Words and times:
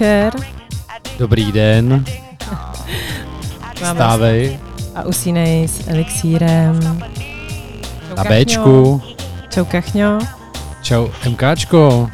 večer. 0.00 0.32
Dobrý 1.18 1.52
den, 1.52 2.04
stávej 3.94 4.58
A 4.94 5.02
usínej 5.02 5.68
s 5.68 5.88
elixírem. 5.88 6.76
na 8.16 8.24
Bčku. 8.24 9.02
Čau 9.48 9.64
kachňo. 9.64 10.18
Čau 10.82 11.08
MKčko. 11.28 12.10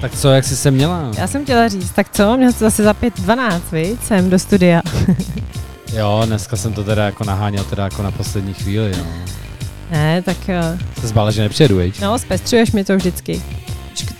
Tak 0.00 0.12
co, 0.14 0.30
jak 0.30 0.44
jsi 0.44 0.56
se 0.56 0.70
měla? 0.70 1.10
Já 1.18 1.26
jsem 1.26 1.44
chtěla 1.44 1.68
říct, 1.68 1.90
tak 1.90 2.06
co, 2.12 2.36
měl 2.36 2.52
jsi 2.52 2.58
zase 2.58 2.82
za 2.82 2.92
5.12, 2.92 3.60
viď, 3.72 4.02
sem 4.02 4.30
do 4.30 4.38
studia. 4.38 4.82
Jo, 5.92 6.22
dneska 6.26 6.56
jsem 6.56 6.72
to 6.72 6.84
teda 6.84 7.04
jako 7.04 7.24
naháněl 7.24 7.64
teda 7.64 7.84
jako 7.84 8.02
na 8.02 8.10
poslední 8.10 8.54
chvíli, 8.54 8.92
no. 8.98 9.04
ne, 9.90 10.22
tak 10.22 10.36
eh, 10.48 10.78
Se 11.00 11.06
zbála, 11.06 11.30
že 11.30 11.42
nepřijedu, 11.42 11.76
viď? 11.76 12.00
no, 12.00 12.18
zpestřuješ 12.18 12.72
mi 12.72 12.84
to 12.84 12.96
vždycky. 12.96 13.42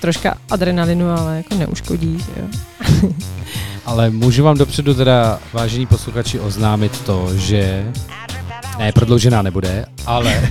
Troška- 0.05 0.35
adrenalinu, 0.51 1.11
ale 1.11 1.37
jako 1.37 1.55
neuškodí, 1.55 2.19
že 2.19 2.43
jo. 2.43 3.09
Ale 3.87 4.11
můžu 4.11 4.45
vám 4.45 4.59
dopředu 4.59 4.95
teda, 4.95 5.39
vážení 5.53 5.87
posluchači, 5.87 6.41
oznámit 6.41 7.01
to, 7.01 7.37
že 7.37 7.93
ne, 8.79 8.93
prodloužená 8.93 9.43
nebude, 9.43 9.87
ale, 10.07 10.51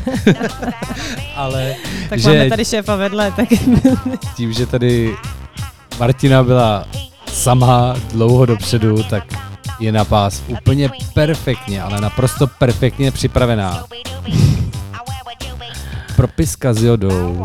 ale, 1.36 1.76
Tak 2.10 2.20
že 2.20 2.30
máme 2.30 2.50
tady 2.50 2.66
šéfa 2.66 2.96
vedle, 2.96 3.32
tak 3.32 3.48
tím, 4.36 4.54
že 4.54 4.66
tady 4.66 5.16
Martina 6.00 6.44
byla 6.44 6.86
sama 7.32 7.96
dlouho 8.12 8.46
dopředu, 8.46 9.04
tak 9.04 9.24
je 9.80 9.92
na 9.92 10.06
pás 10.06 10.42
úplně 10.48 10.90
perfektně, 11.14 11.82
ale 11.82 12.02
naprosto 12.02 12.48
perfektně 12.48 13.12
připravená. 13.12 13.84
Propiska 16.16 16.74
s 16.74 16.84
jodou 16.84 17.44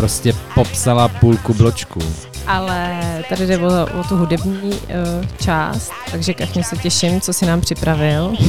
prostě 0.00 0.32
popsala 0.54 1.08
půlku 1.08 1.54
bločku. 1.54 2.00
ale 2.46 3.00
tady 3.28 3.46
jde 3.46 3.58
o, 3.58 4.00
o 4.00 4.04
tu 4.08 4.16
hudební 4.16 4.70
uh, 4.72 5.26
část, 5.40 5.92
takže 6.10 6.34
kachně 6.34 6.64
se 6.64 6.76
těším, 6.76 7.20
co 7.20 7.32
si 7.32 7.46
nám 7.46 7.60
připravil. 7.60 8.32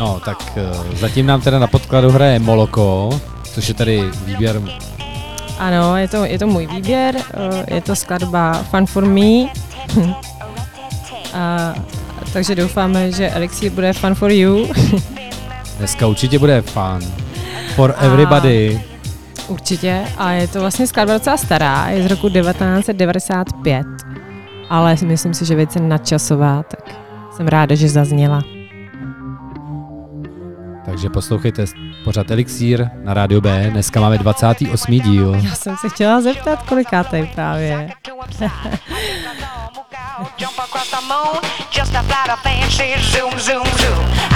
No, 0.00 0.20
tak 0.24 0.52
eh, 0.56 0.96
zatím 0.96 1.26
nám 1.26 1.40
teda 1.40 1.58
na 1.58 1.66
podkladu 1.66 2.10
hraje 2.10 2.38
Moloko, 2.38 3.20
což 3.54 3.68
je 3.68 3.74
tady 3.74 4.10
výběr, 4.24 4.62
Ano, 5.58 5.96
je 5.96 6.08
to, 6.08 6.24
je 6.24 6.38
to 6.38 6.46
můj 6.46 6.66
výběr, 6.66 7.16
eh, 7.16 7.74
je 7.74 7.80
to 7.80 7.96
skladba 7.96 8.52
Fun 8.70 8.86
for 8.86 9.04
Me. 9.04 9.22
A, 11.34 11.74
takže 12.32 12.54
doufáme, 12.54 13.12
že 13.12 13.30
Elixir 13.30 13.72
bude 13.72 13.92
Fun 13.92 14.14
for 14.14 14.30
You. 14.30 14.68
dneska 15.78 16.06
určitě 16.06 16.38
bude 16.38 16.62
fun. 16.62 17.12
For 17.74 17.94
everybody. 17.98 18.80
Určitě. 19.48 20.04
A 20.18 20.30
je 20.30 20.48
to 20.48 20.60
vlastně 20.60 20.86
skladba 20.86 21.14
docela 21.14 21.36
stará, 21.36 21.88
je 21.88 22.02
z 22.02 22.06
roku 22.06 22.28
1995. 22.28 23.86
Ale 24.70 24.96
myslím 25.04 25.34
si, 25.34 25.44
že 25.44 25.54
věc 25.54 25.74
je 25.74 25.82
nadčasová, 25.82 26.62
tak 26.62 26.94
jsem 27.36 27.48
ráda, 27.48 27.74
že 27.74 27.88
zazněla. 27.88 28.42
Takže 30.84 31.10
poslouchejte 31.10 31.64
pořád 32.04 32.30
Elixír 32.30 32.88
na 33.04 33.14
rádio 33.14 33.40
B. 33.40 33.70
Dneska 33.70 34.00
máme 34.00 34.18
28. 34.18 35.00
díl. 35.00 35.34
Já 35.34 35.54
jsem 35.54 35.76
se 35.76 35.88
chtěla 35.88 36.20
zeptat, 36.20 36.62
kolikátej 36.62 37.30
právě. 37.34 37.90
Jump 40.38 40.58
across 40.58 40.90
the 40.90 40.96
moon, 41.08 41.40
just 41.78 41.94
a 41.94 42.02
flight 42.02 42.32
of 42.32 42.40
fancy 42.42 42.94
zoom, 43.00 43.38
zoom, 43.38 43.66
zoom. 43.78 44.35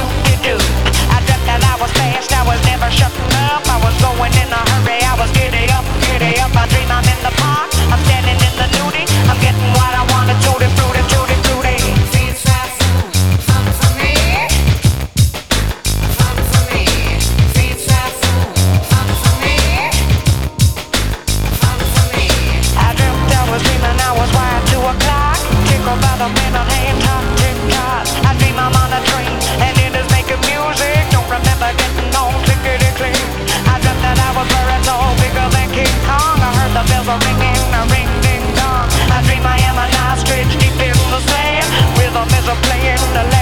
I 0.00 1.20
dreamt 1.26 1.44
that 1.44 1.60
I 1.60 1.76
was 1.76 1.92
fast, 1.92 2.32
I 2.32 2.42
was 2.48 2.56
never 2.64 2.88
shutting 2.88 3.28
up. 3.52 3.60
I 3.68 3.76
was 3.84 3.92
going 4.00 4.32
in 4.40 4.48
a 4.48 4.60
hurry, 4.72 5.04
I 5.04 5.12
was 5.20 5.28
giddy 5.36 5.68
up, 5.68 5.84
giddy 6.00 6.40
up. 6.40 6.48
I 6.56 6.64
dream 6.72 6.88
I'm 6.88 7.04
in 7.04 7.20
the 7.20 7.32
park, 7.36 7.68
I'm 7.92 8.00
standing 8.08 8.40
in 8.40 8.54
the 8.56 8.68
nudie. 8.72 9.04
I'm 9.28 9.36
getting 9.44 9.68
what 9.76 9.92
I 9.92 10.02
wanted, 10.08 10.40
tutti 10.40 10.68
frutti, 10.72 11.02
tutti 11.12 11.36
frutti. 11.44 11.76
I 22.72 22.96
dreamt 22.96 23.28
I 23.28 23.44
was 23.52 23.60
dreaming 23.60 23.98
I 24.00 24.10
was 24.16 24.30
wired 24.32 24.64
to 24.72 24.78
a 24.88 24.94
clock. 25.04 25.36
Tickled 25.68 26.00
by 26.00 26.16
the 26.16 26.28
minute 26.32 26.68
hand, 26.80 26.98
top 27.04 27.24
tick 27.36 27.56
tock. 27.76 28.08
I 28.24 28.32
dream 28.40 28.56
I'm 28.56 28.81
playing 42.62 43.12
the 43.14 43.22
land. 43.30 43.41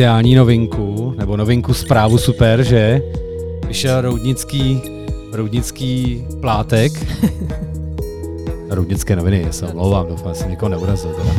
Speciální 0.00 0.34
novinku, 0.34 1.14
nebo 1.18 1.36
novinku 1.36 1.74
zprávu 1.74 2.18
super, 2.18 2.62
že 2.62 3.02
vyšel 3.66 4.00
roudnický, 4.00 4.82
roudnický 5.32 6.24
plátek. 6.40 6.92
Roudnické 8.70 9.16
noviny, 9.16 9.42
já 9.46 9.52
se 9.52 9.66
omlouvám, 9.66 10.06
doufám, 10.06 10.34
že 10.34 10.44
někoho 10.44 10.68
neurazil. 10.68 11.10
Teda. 11.10 11.30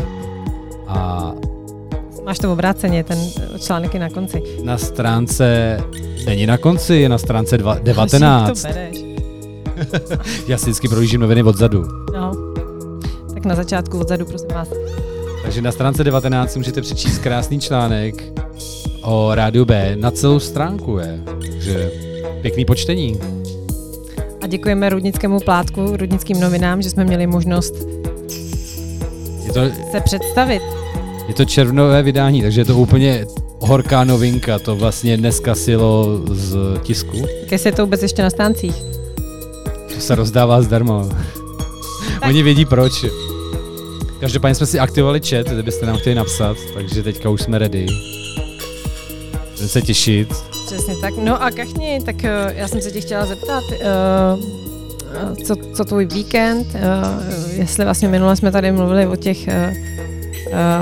A 0.88 1.32
Máš 2.26 2.40
to 2.40 2.54
obráceně, 2.54 3.04
ten 3.04 3.18
článek 3.60 3.94
je 3.94 4.00
na 4.00 4.10
konci. 4.10 4.44
na 4.64 4.78
stránce, 4.78 5.78
není 6.26 6.46
na 6.46 6.58
konci, 6.58 6.96
je 6.96 7.10
na 7.10 7.18
stránce 7.18 7.58
dva, 7.58 7.76
Že 7.78 7.82
19. 7.84 8.62
To 8.62 8.68
bereš. 8.68 8.98
Já 10.48 10.58
si 10.58 10.64
vždycky 10.66 10.88
projíždím 10.88 11.22
noviny 11.22 11.44
odzadu. 11.44 11.84
No. 12.14 12.32
Tak 13.34 13.46
na 13.46 13.56
začátku 13.56 14.00
odzadu, 14.00 14.26
prosím 14.26 14.50
vás. 14.54 14.68
Takže 15.44 15.62
na 15.62 15.72
stránce 15.72 16.04
19 16.04 16.52
si 16.52 16.60
můžete 16.60 16.82
přečíst 16.82 17.20
krásný 17.20 17.60
článek 17.60 18.41
o 19.02 19.36
rádiu 19.36 19.66
B. 19.66 19.96
Na 20.00 20.12
celou 20.12 20.40
stránku 20.40 20.98
je. 20.98 21.20
Takže 21.42 21.92
pěkný 22.42 22.66
počtení. 22.66 23.20
A 24.42 24.48
děkujeme 24.48 24.90
Rudnickému 24.90 25.40
plátku, 25.40 25.98
Rudnickým 25.98 26.40
novinám, 26.40 26.82
že 26.82 26.90
jsme 26.90 27.04
měli 27.04 27.28
možnost 27.28 27.74
Je 29.46 29.54
to, 29.54 29.62
se 29.92 30.02
představit. 30.02 30.62
je 31.28 31.34
to 31.34 31.46
červnové 31.46 32.04
vydání, 32.04 32.42
takže 32.42 32.62
je 32.62 32.66
to 32.66 32.78
úplně 32.78 33.26
horká 33.60 34.04
novinka. 34.04 34.60
To 34.60 34.76
vlastně 34.76 35.18
dneska 35.18 35.56
silo 35.56 36.08
z 36.32 36.58
tisku. 36.84 37.26
Když 37.48 37.66
je 37.66 37.72
to 37.72 37.86
vůbec 37.86 38.02
ještě 38.02 38.22
na 38.22 38.30
stáncích. 38.30 38.76
To 39.96 40.00
se 40.02 40.16
rozdává 40.16 40.62
zdarma. 40.62 41.10
Oni 42.28 42.44
vědí 42.44 42.66
proč. 42.66 43.06
Každopádně 44.20 44.56
jsme 44.56 44.66
si 44.66 44.80
aktivovali 44.80 45.20
chat, 45.30 45.48
kdybyste 45.48 45.86
nám 45.86 45.98
chtěli 45.98 46.16
napsat, 46.16 46.58
takže 46.74 47.04
teďka 47.04 47.30
už 47.30 47.42
jsme 47.42 47.58
ready. 47.60 47.86
Budeme 49.62 49.70
se 49.70 49.82
těšit. 49.82 50.34
Přesně 50.66 50.96
tak. 51.02 51.14
No 51.18 51.44
a 51.44 51.52
Kachni, 51.52 52.00
tak 52.06 52.24
eh, 52.24 52.54
já 52.56 52.68
jsem 52.68 52.82
se 52.82 52.92
tě 52.92 53.02
chtěla 53.02 53.26
zeptat, 53.26 53.64
eh, 53.72 53.78
eh, 55.14 55.36
co, 55.46 55.56
co 55.76 55.86
tvůj 55.86 56.06
víkend, 56.06 56.68
jestli 57.52 57.86
vlastně 57.86 58.08
minule 58.08 58.36
jsme 58.36 58.52
tady 58.52 58.72
mluvili 58.72 59.08
o 59.08 59.16
těch, 59.16 59.38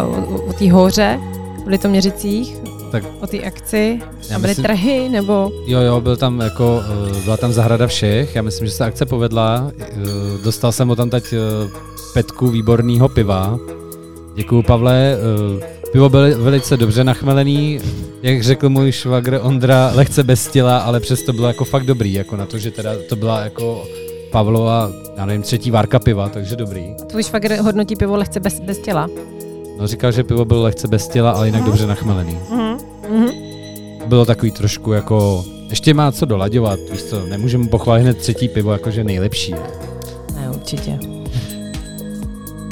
o, 0.07 0.35
o 0.49 0.53
té 0.53 0.71
hoře 0.71 1.19
v 1.65 1.67
Litoměřicích, 1.67 2.57
Tak 2.91 3.03
o 3.19 3.27
té 3.27 3.37
akci, 3.39 3.99
Já 4.29 4.35
a 4.35 4.39
byly 4.39 4.51
myslím- 4.51 4.65
trhy, 4.65 5.09
nebo 5.09 5.51
Jo, 5.67 5.79
jo, 5.81 6.01
byl 6.01 6.17
tam 6.17 6.39
jako, 6.39 6.81
byla 7.23 7.37
tam 7.37 7.53
zahrada 7.53 7.87
všech, 7.87 8.35
já 8.35 8.41
myslím, 8.41 8.67
že 8.67 8.73
se 8.73 8.85
akce 8.85 9.05
povedla, 9.05 9.71
dostal 10.43 10.71
jsem 10.71 10.89
od 10.89 10.95
tam 10.95 11.09
teď 11.09 11.33
petku 12.13 12.47
výborného 12.47 13.09
piva. 13.09 13.59
Děkuju, 14.35 14.63
Pavle. 14.63 15.17
Pivo 15.91 16.09
bylo 16.09 16.24
velice 16.38 16.77
dobře 16.77 17.03
nachmelený, 17.03 17.80
jak 18.21 18.44
řekl 18.44 18.69
můj 18.69 18.91
švagr 18.91 19.39
Ondra, 19.44 19.91
lehce 19.95 20.24
bez 20.24 20.47
těla, 20.47 20.77
ale 20.77 21.00
přesto 21.00 21.33
bylo 21.33 21.47
jako 21.47 21.65
fakt 21.65 21.86
dobrý, 21.86 22.13
jako 22.13 22.36
na 22.38 22.45
to, 22.45 22.57
že 22.57 22.71
teda 22.71 22.91
to 23.09 23.15
byla 23.15 23.39
jako 23.41 23.83
Pavlova, 24.31 24.91
já 25.18 25.25
nevím, 25.25 25.41
třetí 25.41 25.71
várka 25.71 26.00
piva, 26.00 26.30
takže 26.30 26.56
dobrý. 26.56 26.95
tvůj 27.07 27.24
švagr 27.24 27.56
hodnotí 27.59 27.95
pivo 27.95 28.15
lehce 28.15 28.39
bez, 28.39 28.59
bez 28.59 28.77
těla. 28.80 29.07
No 29.80 29.88
říkal, 29.88 30.12
že 30.12 30.24
pivo 30.24 30.45
bylo 30.45 30.63
lehce 30.63 30.88
bez 30.88 31.07
těla, 31.07 31.31
ale 31.31 31.45
jinak 31.47 31.62
Mhm. 31.62 31.69
dobře 31.69 31.88
nachmelený. 31.88 32.38
Mhm. 32.51 32.77
Mhm. 33.12 33.30
Bylo 34.06 34.25
takový 34.25 34.51
trošku 34.51 34.91
jako, 34.91 35.45
ještě 35.69 35.94
má 35.94 36.12
co 36.12 36.25
dolaďovat, 36.25 36.80
víš 36.91 37.03
co, 37.03 37.25
nemůžeme 37.25 37.68
pochválit 37.68 38.01
hned 38.01 38.18
třetí 38.18 38.47
pivo, 38.47 38.71
jakože 38.71 39.03
nejlepší. 39.03 39.56
Ne, 40.36 40.50
určitě. 40.56 41.00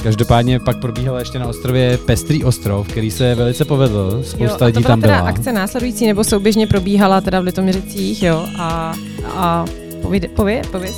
Každopádně 0.04 0.60
pak 0.60 0.78
probíhal 0.78 1.20
ještě 1.20 1.40
na 1.40 1.48
ostrově 1.48 1.98
Pestrý 1.98 2.44
ostrov, 2.44 2.88
který 2.88 3.12
se 3.12 3.36
velice 3.36 3.66
povedl, 3.66 4.24
spousta 4.24 4.66
jo, 4.66 4.66
lidí 4.66 4.74
to 4.74 4.82
byla 4.82 4.92
tam 4.92 5.02
teda 5.02 5.20
akce 5.20 5.54
následující, 5.54 6.08
nebo 6.08 6.24
souběžně 6.24 6.68
probíhala 6.68 7.22
teda 7.22 7.40
v 7.40 7.44
Litoměřicích, 7.44 8.24
jo, 8.24 8.46
a, 8.58 8.94
a 9.28 9.66
pověd, 10.02 10.32
pověd, 10.32 10.68
pověd. 10.68 10.96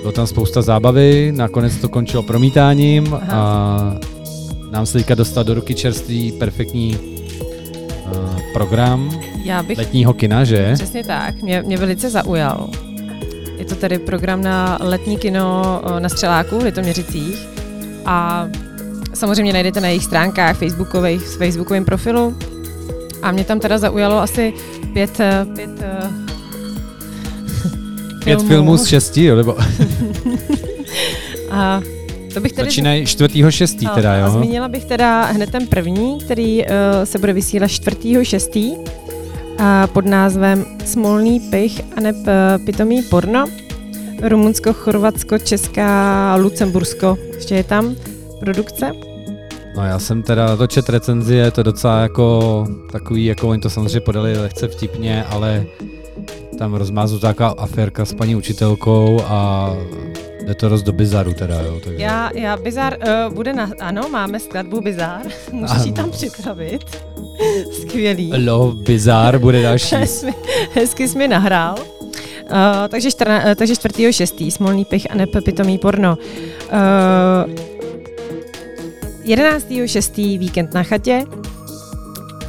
Bylo 0.00 0.12
tam 0.12 0.26
spousta 0.26 0.62
zábavy, 0.62 1.32
nakonec 1.36 1.76
to 1.76 1.88
končilo 1.88 2.22
promítáním 2.22 3.14
Aha. 3.14 3.26
a 3.30 3.98
nám 4.70 4.86
se 4.86 4.98
teďka 4.98 5.14
dostal 5.14 5.44
do 5.44 5.54
ruky 5.54 5.74
čerstvý 5.74 6.32
perfektní 6.32 6.96
uh, 6.96 8.40
program 8.52 9.20
Já 9.44 9.62
bych 9.62 9.78
letního 9.78 10.14
kina, 10.14 10.44
že? 10.44 10.70
Přesně 10.74 11.04
tak, 11.04 11.42
mě, 11.42 11.62
mě 11.66 11.76
velice 11.76 12.10
zaujal. 12.10 12.70
Je 13.58 13.64
to 13.64 13.74
tedy 13.74 13.98
program 13.98 14.42
na 14.42 14.78
letní 14.80 15.18
kino 15.18 15.80
eh, 15.96 16.00
na 16.00 16.08
Střeláku 16.08 16.58
v 16.58 16.62
Litoměřicích 16.62 17.52
a 18.06 18.48
samozřejmě 19.14 19.52
najdete 19.52 19.80
na 19.80 19.88
jejich 19.88 20.04
stránkách 20.04 20.58
facebookových, 20.58 21.28
s 21.28 21.36
facebookovým 21.36 21.84
profilu 21.84 22.36
a 23.22 23.32
mě 23.32 23.44
tam 23.44 23.60
teda 23.60 23.78
zaujalo 23.78 24.18
asi 24.18 24.52
pět, 24.92 25.20
eh, 25.20 25.46
pět, 25.54 25.70
eh, 25.80 26.10
Pět 28.24 28.42
filmů 28.42 28.76
z 28.76 28.86
šesti, 28.86 29.24
jo, 29.24 29.36
nebo 29.36 29.56
A 31.50 31.80
to 32.34 32.40
bych 32.40 32.52
tedy 32.52 32.68
začínají 32.68 33.06
čtvrtýho 33.06 33.50
šestý 33.50 33.86
a, 33.86 33.94
teda, 33.94 34.14
A 34.14 34.16
jo? 34.16 34.30
zmínila 34.30 34.68
bych 34.68 34.84
teda 34.84 35.24
hned 35.24 35.50
ten 35.50 35.66
první, 35.66 36.18
který 36.24 36.64
uh, 36.64 36.70
se 37.04 37.18
bude 37.18 37.32
vysílat 37.32 37.70
4.6. 37.70 38.84
A 39.58 39.86
pod 39.86 40.06
názvem 40.06 40.64
Smolný 40.84 41.40
pich 41.40 41.80
a 41.96 42.00
neb 42.00 42.16
uh, 42.16 42.64
pitomý 42.64 43.02
porno. 43.02 43.44
Rumunsko, 44.22 44.72
Chorvatsko, 44.72 45.38
Česká, 45.38 46.36
Lucembursko. 46.36 47.18
Ještě 47.34 47.54
je 47.54 47.64
tam 47.64 47.96
produkce. 48.40 48.92
No 49.76 49.84
já 49.84 49.98
jsem 49.98 50.22
teda 50.22 50.46
na 50.46 50.56
to 50.56 50.66
čet 50.66 50.88
recenzi, 50.88 51.34
je 51.34 51.50
to 51.50 51.62
docela 51.62 52.00
jako 52.00 52.66
takový, 52.92 53.24
jako 53.24 53.48
oni 53.48 53.60
to 53.60 53.70
samozřejmě 53.70 54.00
podali 54.00 54.38
lehce 54.38 54.68
vtipně, 54.68 55.24
ale 55.24 55.66
tam 56.58 56.74
rozmázu 56.74 57.18
taková 57.18 57.48
aférka 57.48 58.04
s 58.04 58.14
paní 58.14 58.36
učitelkou 58.36 59.22
a 59.26 59.70
jde 60.46 60.54
to 60.54 60.68
dost 60.68 60.82
do 60.82 60.92
bizaru 60.92 61.34
teda, 61.34 61.60
jo. 61.60 61.80
Takže. 61.84 62.02
Já, 62.02 62.30
já 62.34 62.56
Bizar 62.56 62.96
uh, 63.28 63.34
bude 63.34 63.52
na... 63.52 63.70
Ano, 63.80 64.08
máme 64.08 64.40
skladbu 64.40 64.80
Bizar. 64.80 65.22
Můžeš 65.52 65.84
ji 65.84 65.92
tam 65.92 66.10
připravit. 66.10 66.84
Skvělý. 67.80 68.46
Love 68.46 68.82
Bizar 68.82 69.38
bude 69.38 69.62
další. 69.68 69.94
Hezky, 69.94 70.34
hezky 70.74 71.08
jsi 71.08 71.18
mi 71.18 71.28
nahrál. 71.28 71.76
Uh, 72.42 72.88
takže, 72.88 73.10
čtrna, 73.10 73.44
uh, 73.44 73.54
takže 73.54 73.74
4.6. 73.74 74.50
Smolný 74.50 74.84
pich 74.84 75.10
a 75.10 75.14
neb 75.14 75.30
pitomý 75.44 75.78
porno. 75.78 76.18
Uh, 77.46 77.54
11.6. 79.24 80.38
víkend 80.38 80.74
na 80.74 80.82
chatě. 80.82 81.24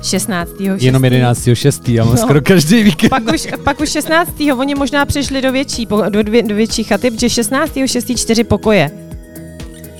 16.6. 0.01 0.77
Jenom 0.79 1.01
11.6. 1.01 1.93
já 1.93 2.03
mám 2.05 2.15
No. 2.15 2.21
skoro 2.21 2.41
každý 2.41 2.83
víkend. 2.83 3.09
Pak 3.09 3.23
už, 3.33 3.47
pak 3.63 3.79
už 3.81 3.89
16. 3.89 4.31
oni 4.57 4.75
možná 4.75 5.05
přešli 5.05 5.41
do 5.41 5.51
větší, 5.51 5.87
do, 6.09 6.23
dvě, 6.23 6.43
do 6.43 6.55
větší 6.55 6.83
chaty, 6.83 7.11
protože 7.11 7.27
16.6. 7.27 8.17
čtyři 8.17 8.43
pokoje. 8.43 8.91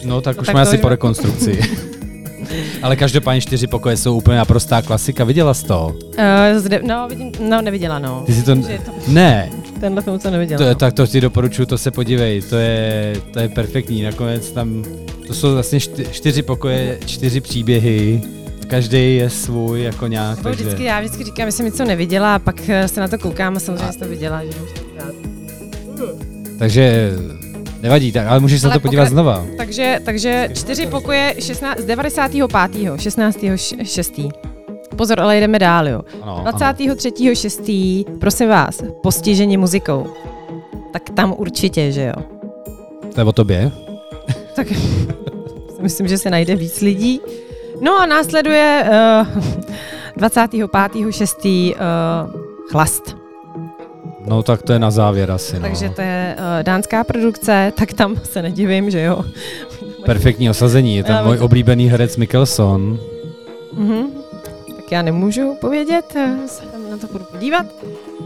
No 0.05 0.21
tak 0.21 0.35
No 0.35 0.41
už 0.41 0.45
tak 0.47 0.55
má 0.55 0.63
to 0.63 0.69
asi 0.69 0.77
po 0.77 0.89
rekonstrukci. 0.89 1.59
Ale 2.81 2.95
každopádně 2.95 3.41
čtyři 3.41 3.67
pokoje 3.67 3.97
jsou 3.97 4.17
úplně 4.17 4.37
naprostá 4.37 4.81
klasika. 4.81 5.23
Viděla 5.23 5.53
jsi 5.53 5.65
to? 5.65 5.95
Uh, 5.97 6.59
zde, 6.59 6.81
no, 6.87 7.07
vidím, 7.09 7.31
no, 7.49 7.61
neviděla, 7.61 7.99
no. 7.99 8.23
Ty 8.25 8.33
si 8.33 8.43
to... 8.43 8.55
To 8.55 8.91
Ne, 9.07 9.49
tenhle 9.83 10.01
film, 10.01 10.19
co 10.19 10.31
neviděla. 10.31 10.57
to 10.57 10.63
je, 10.63 10.69
no. 10.69 10.75
tak 10.75 10.93
to 10.93 11.07
ti 11.07 11.21
doporučuji, 11.21 11.65
to 11.65 11.77
se 11.77 11.91
podívej, 11.91 12.41
to 12.41 12.55
je, 12.55 13.15
to 13.33 13.39
je 13.39 13.49
perfektní. 13.49 14.03
Nakonec 14.03 14.51
tam, 14.51 14.83
to 15.27 15.33
jsou 15.33 15.53
vlastně 15.53 15.79
čty, 15.79 16.05
čtyři 16.11 16.41
pokoje, 16.41 16.99
čtyři 17.05 17.41
příběhy, 17.41 18.21
každý 18.67 19.15
je 19.15 19.29
svůj 19.29 19.83
jako 19.83 20.07
nějak, 20.07 20.37
Nebo 20.37 20.49
takže... 20.49 20.63
vždycky, 20.63 20.83
já 20.83 20.99
vždycky 20.99 21.23
říkám, 21.23 21.47
že 21.47 21.51
jsem 21.51 21.65
něco 21.65 21.85
neviděla 21.85 22.35
a 22.35 22.39
pak 22.39 22.69
eh, 22.69 22.87
se 22.87 22.99
na 22.99 23.07
to 23.07 23.17
koukám 23.17 23.55
a 23.57 23.59
samozřejmě 23.59 23.93
jsi 23.93 23.99
to 23.99 24.07
viděla. 24.07 24.45
Že? 24.45 24.51
Takže 26.59 27.11
nevadí, 27.81 28.11
tak, 28.11 28.27
ale 28.27 28.39
můžeš 28.39 28.61
se 28.61 28.67
na 28.67 28.73
to 28.73 28.79
podívat 28.79 29.03
pokra- 29.03 29.09
znova. 29.09 29.45
Takže, 29.57 29.99
takže 30.05 30.49
čtyři 30.55 30.85
pokoje 30.85 31.35
16, 31.39 31.79
z 31.79 31.85
95. 31.85 32.99
16. 32.99 33.37
6. 33.83 34.19
Pozor, 34.93 35.19
ale 35.19 35.39
jdeme 35.39 35.59
dál, 35.59 35.87
jo. 35.87 36.01
Ano, 36.21 36.35
ano. 36.35 36.51
23. 36.51 37.35
6. 37.35 37.71
prosím 38.19 38.49
vás, 38.49 38.83
postižení 39.03 39.57
muzikou. 39.57 40.07
Tak 40.93 41.09
tam 41.09 41.33
určitě, 41.37 41.91
že 41.91 42.13
jo. 42.15 42.23
To 43.15 43.21
je 43.21 43.25
o 43.25 43.31
tobě. 43.31 43.71
Tak 44.55 44.67
myslím, 45.81 46.07
že 46.07 46.17
se 46.17 46.29
najde 46.29 46.55
víc 46.55 46.81
lidí. 46.81 47.21
No 47.81 47.99
a 47.99 48.05
následuje 48.05 48.85
uh, 49.31 49.43
25. 50.17 51.11
6. 51.11 51.45
Uh, 51.45 51.71
chlast. 52.71 53.17
No 54.25 54.43
tak 54.43 54.61
to 54.61 54.73
je 54.73 54.79
na 54.79 54.91
závěr 54.91 55.31
asi, 55.31 55.55
no. 55.55 55.61
Takže 55.61 55.89
to 55.89 56.01
je 56.01 56.35
uh, 56.37 56.63
dánská 56.63 57.03
produkce, 57.03 57.73
tak 57.77 57.93
tam 57.93 58.15
se 58.23 58.41
nedivím, 58.41 58.89
že 58.89 59.01
jo. 59.01 59.23
Perfektní 60.05 60.49
osazení, 60.49 60.95
je 60.95 61.03
tam 61.03 61.25
můj 61.25 61.37
oblíbený 61.37 61.87
herec 61.87 62.17
Mikkelson. 62.17 62.99
Mhm. 63.73 64.22
Tak 64.83 64.91
já 64.91 65.01
nemůžu 65.01 65.57
povědět, 65.61 66.05
eh, 66.15 66.37
se 66.47 66.61
tam 66.61 66.89
na 66.91 66.97
to 66.97 67.07
budu 67.07 67.25
podívat. 67.25 67.65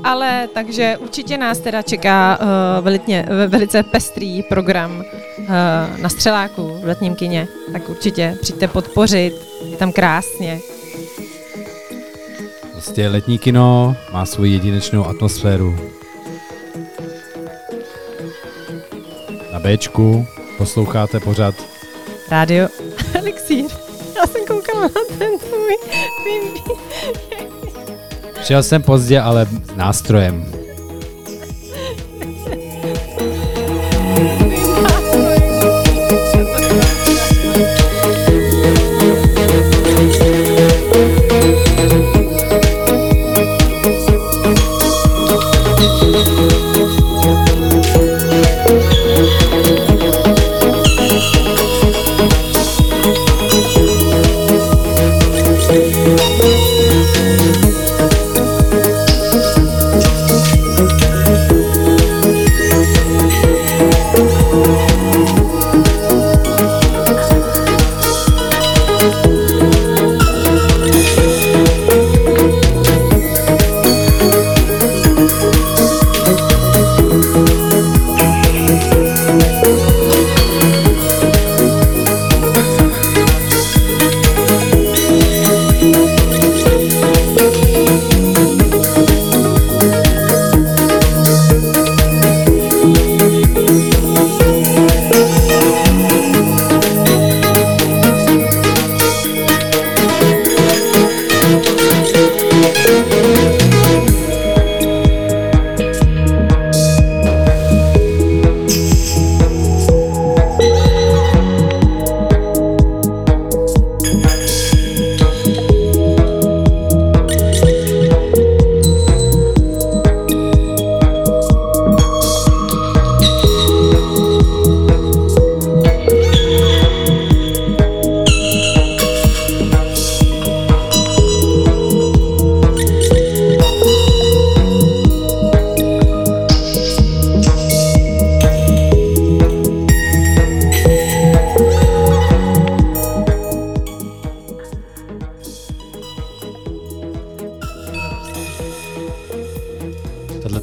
Ale 0.04 0.50
takže 0.54 0.98
určitě 0.98 1.38
nás 1.38 1.60
teda 1.60 1.82
čeká 1.82 2.40
uh, 2.42 2.86
velitně, 2.86 3.26
ve- 3.30 3.48
velice 3.48 3.84
pestrý 3.84 4.44
program 4.44 5.04
uh, 5.40 5.46
na 6.02 6.10
Střeláku 6.10 6.78
v 6.82 6.86
letním 6.86 7.16
kině. 7.16 7.48
Tak 7.74 7.90
určitě 7.90 8.38
přijďte 8.42 8.68
podpořit, 8.68 9.34
je 9.72 9.78
tam 9.78 9.92
krásně. 9.92 10.60
Prostě 12.72 13.08
letní 13.08 13.38
kino 13.38 13.96
má 14.14 14.26
svoji 14.26 14.54
jedinečnou 14.54 15.06
atmosféru. 15.06 15.76
Na 19.54 19.60
Bčku 19.60 20.26
posloucháte 20.58 21.20
pořád 21.20 21.56
Rádio 22.32 22.68
Elixír. 23.14 23.87
Já 24.18 24.28
jsem 24.28 24.46
koukala 24.46 24.82
na 24.82 25.18
ten 25.18 25.40
tvůj 25.40 25.78
Přijel 28.42 28.64
jsem 28.64 28.84
pozdě, 28.84 29.22
ale 29.22 29.48
s 29.74 29.76
nástrojem. 29.76 30.57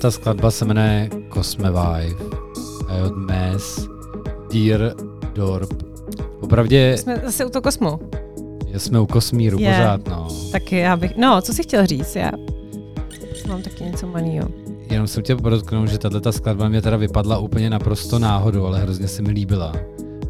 Ta 0.04 0.10
skladba 0.10 0.50
se 0.50 0.64
jmenuje 0.64 1.10
Cosme 1.34 1.70
Vibe 1.70 2.24
a 2.88 2.94
je 2.94 3.02
od 3.02 3.16
Mes 3.16 3.88
Dear 4.52 4.94
Dorp. 5.34 5.82
Popravdě 6.40 6.96
Jsme 6.98 7.20
zase 7.24 7.44
u 7.44 7.50
toho 7.50 7.62
kosmu. 7.62 7.98
jsme 8.76 9.00
u 9.00 9.06
Kosmíru 9.06 9.58
Je. 9.58 9.70
pořád, 9.70 10.08
no. 10.08 10.28
Tak 10.52 10.72
já 10.72 10.96
bych, 10.96 11.16
no, 11.16 11.42
co 11.42 11.52
jsi 11.54 11.62
chtěl 11.62 11.86
říct? 11.86 12.16
Já 12.16 12.30
mám 13.48 13.62
taky 13.62 13.84
něco 13.84 14.06
malýho. 14.06 14.48
Jenom 14.90 15.06
jsem 15.06 15.22
chtěl 15.22 15.36
podotknout, 15.38 15.88
že 15.88 15.98
tahle 15.98 16.20
ta 16.20 16.32
skladba 16.32 16.68
mě 16.68 16.82
teda 16.82 16.96
vypadla 16.96 17.38
úplně 17.38 17.70
naprosto 17.70 18.18
náhodou, 18.18 18.66
ale 18.66 18.80
hrozně 18.80 19.08
se 19.08 19.22
mi 19.22 19.30
líbila. 19.30 19.72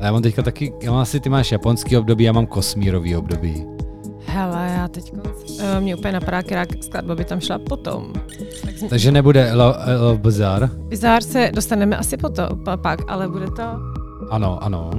A 0.00 0.04
já 0.04 0.12
mám 0.12 0.23
teďka 0.23 0.43
taky, 0.43 0.73
já 0.83 0.90
mám 0.90 1.00
asi, 1.00 1.21
ty 1.21 1.28
máš 1.28 1.52
japonský 1.52 1.97
období, 1.97 2.25
já 2.25 2.33
mám 2.33 2.47
kosmírový 2.47 3.16
období. 3.16 3.74
Teď 4.94 5.12
uh, 5.12 5.20
mě 5.80 5.96
úplně 5.96 6.12
napadá, 6.12 6.42
která 6.42 6.64
skladba 6.80 7.14
by 7.14 7.24
tam 7.24 7.40
šla 7.40 7.58
potom. 7.58 8.12
Tak 8.66 8.78
z- 8.78 8.88
Takže 8.88 9.12
nebude 9.12 9.52
Love, 9.54 9.96
Love 9.96 10.18
Bazaar? 10.18 10.70
Bizár 10.88 11.22
se 11.22 11.50
dostaneme 11.54 11.96
asi 11.96 12.16
potom, 12.16 12.46
pa, 12.64 12.76
pak, 12.76 13.00
ale 13.08 13.28
bude 13.28 13.46
to... 13.46 13.62
Ano, 14.30 14.64
ano. 14.64 14.90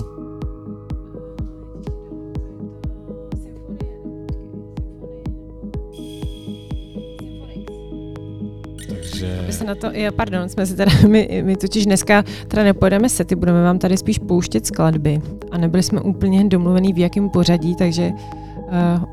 Takže... 8.90 9.48
Se 9.50 9.64
na 9.64 9.76
to, 9.76 9.88
jo, 9.94 10.12
pardon, 10.12 10.50
jsme 10.50 10.66
si 10.66 10.76
teda, 10.76 10.92
my, 11.08 11.42
my 11.46 11.56
totiž 11.56 11.86
dneska 11.86 12.24
teda 12.48 12.64
nepojedeme 12.64 13.10
sety, 13.10 13.36
budeme 13.36 13.64
vám 13.64 13.80
tady 13.80 13.98
spíš 13.98 14.20
pouštět 14.20 14.66
skladby 14.66 15.22
a 15.52 15.58
nebyli 15.58 15.84
jsme 15.84 16.02
úplně 16.02 16.44
domluvený 16.44 16.94
v 16.94 16.98
jakém 16.98 17.30
pořadí, 17.30 17.76
takže 17.76 18.12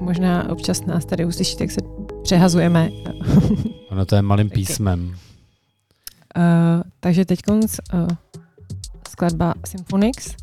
možná 0.00 0.49
občas 0.50 0.85
nás 0.87 1.04
tady 1.04 1.25
uslyšíte, 1.25 1.64
jak 1.64 1.71
se 1.71 1.80
přehazujeme. 2.23 2.90
Ono 3.90 4.06
to 4.06 4.16
je 4.16 4.23
malým 4.23 4.50
písmem. 4.50 5.16
Uh, 6.37 6.82
takže 7.00 7.25
teď 7.25 7.38
uh, 7.49 7.59
skladba 9.09 9.54
Symphonix, 9.66 10.35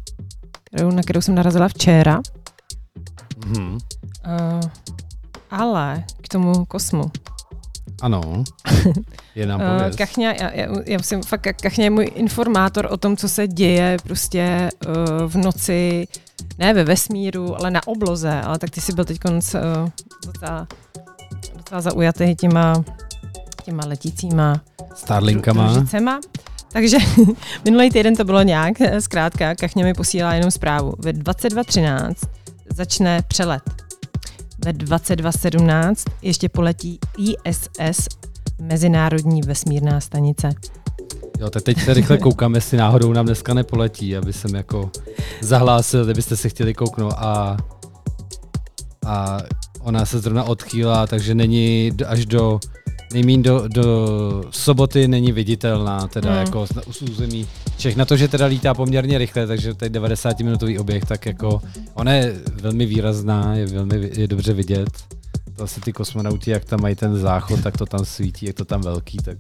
kterou, 0.64 0.92
na 0.92 1.02
kterou 1.02 1.22
jsem 1.22 1.36
narazila 1.36 1.68
včera, 1.68 2.22
Mhm. 3.48 3.74
uh, 3.74 3.80
ale 5.52 6.04
k 6.22 6.28
tomu 6.28 6.66
kosmu. 6.66 7.12
Ano. 8.02 8.44
Je 9.36 9.46
nám 9.46 9.62
pověz. 9.62 9.96
Kachňa, 9.96 10.32
já, 10.32 10.52
já, 10.54 10.68
já 10.86 10.98
musím, 10.98 11.24
fakt, 11.24 11.42
Kachňa 11.62 11.84
je 11.84 11.90
můj 11.90 12.12
informátor 12.16 12.88
o 12.92 12.98
tom, 12.98 13.18
co 13.18 13.30
se 13.30 13.48
děje 13.48 13.98
prostě 14.04 14.70
uh, 14.88 14.94
v 15.28 15.36
noci, 15.36 16.08
ne 16.58 16.74
ve 16.74 16.84
vesmíru, 16.84 17.56
ale 17.60 17.72
na 17.72 17.88
obloze, 17.88 18.42
ale 18.42 18.60
tak 18.60 18.70
ty 18.70 18.82
jsi 18.82 18.94
byl 18.94 19.06
teď 19.06 19.20
uh, 19.26 19.32
docela, 20.26 20.68
docela 21.58 21.82
zaujatý 21.82 22.36
těma, 22.36 22.84
těma 23.64 23.86
letícíma 23.86 24.62
Starlinkama. 24.96 25.74
družicema. 25.74 26.20
Takže 26.72 26.98
minulý 27.66 27.90
týden 27.90 28.16
to 28.16 28.24
bylo 28.24 28.42
nějak, 28.42 28.82
eh, 28.82 29.02
zkrátka, 29.02 29.56
Kachně 29.56 29.84
mi 29.84 29.94
posílá 29.94 30.34
jenom 30.34 30.52
zprávu. 30.52 30.94
Ve 30.98 31.14
22.13 31.14 32.14
začne 32.70 33.22
přelet. 33.28 33.79
Ve 34.66 34.72
22.17 34.72 36.12
ještě 36.22 36.50
poletí 36.50 37.00
ISS, 37.18 38.08
Mezinárodní 38.62 39.42
vesmírná 39.42 40.00
stanice. 40.00 40.50
Jo, 41.40 41.50
tak 41.50 41.64
teď 41.64 41.82
se 41.82 41.94
rychle 41.94 42.18
koukám, 42.18 42.56
jestli 42.56 42.78
náhodou 42.78 43.14
nám 43.14 43.26
dneska 43.26 43.54
nepoletí, 43.54 44.18
aby 44.18 44.34
jsem 44.34 44.56
jako 44.56 44.92
zahlásil, 45.42 46.06
kdybyste 46.06 46.38
se 46.38 46.50
chtěli 46.50 46.74
kouknout 46.74 47.14
a, 47.18 47.58
a 49.06 49.38
ona 49.80 50.06
se 50.06 50.20
zrovna 50.20 50.44
odchýlá, 50.44 51.08
takže 51.08 51.36
není 51.36 51.92
až 52.08 52.26
do 52.26 52.60
nejmín 53.14 53.44
do, 53.44 53.68
do 53.68 54.44
soboty 54.52 55.08
není 55.08 55.32
viditelná, 55.32 56.08
teda 56.08 56.30
Hmm. 56.32 56.40
jako 56.40 56.66
z, 56.68 56.70
z 56.92 57.02
území 57.02 57.48
Čech. 57.78 57.96
Na 57.96 58.06
to, 58.06 58.18
že 58.18 58.28
teda 58.28 58.46
lítá 58.46 58.74
poměrně 58.74 59.18
rychle, 59.18 59.48
takže 59.48 59.74
tady 59.74 59.90
90 59.90 60.40
minutový 60.40 60.80
objekt, 60.80 61.06
tak 61.08 61.26
jako 61.26 61.62
ona 61.94 62.14
je 62.14 62.36
velmi 62.54 62.86
výrazná, 62.86 63.56
je 63.56 63.66
velmi 63.66 64.12
je 64.14 64.28
dobře 64.28 64.54
vidět. 64.54 64.90
To 65.56 65.64
asi 65.64 65.82
ty 65.82 65.94
kosmonauti, 65.94 66.52
jak 66.52 66.66
tam 66.66 66.82
mají 66.82 66.96
ten 66.96 67.16
záchod, 67.18 67.64
tak 67.64 67.78
to 67.78 67.86
tam 67.86 68.06
svítí, 68.06 68.46
jak 68.46 68.56
to 68.56 68.66
tam 68.66 68.82
velký, 68.82 69.18
tak 69.18 69.38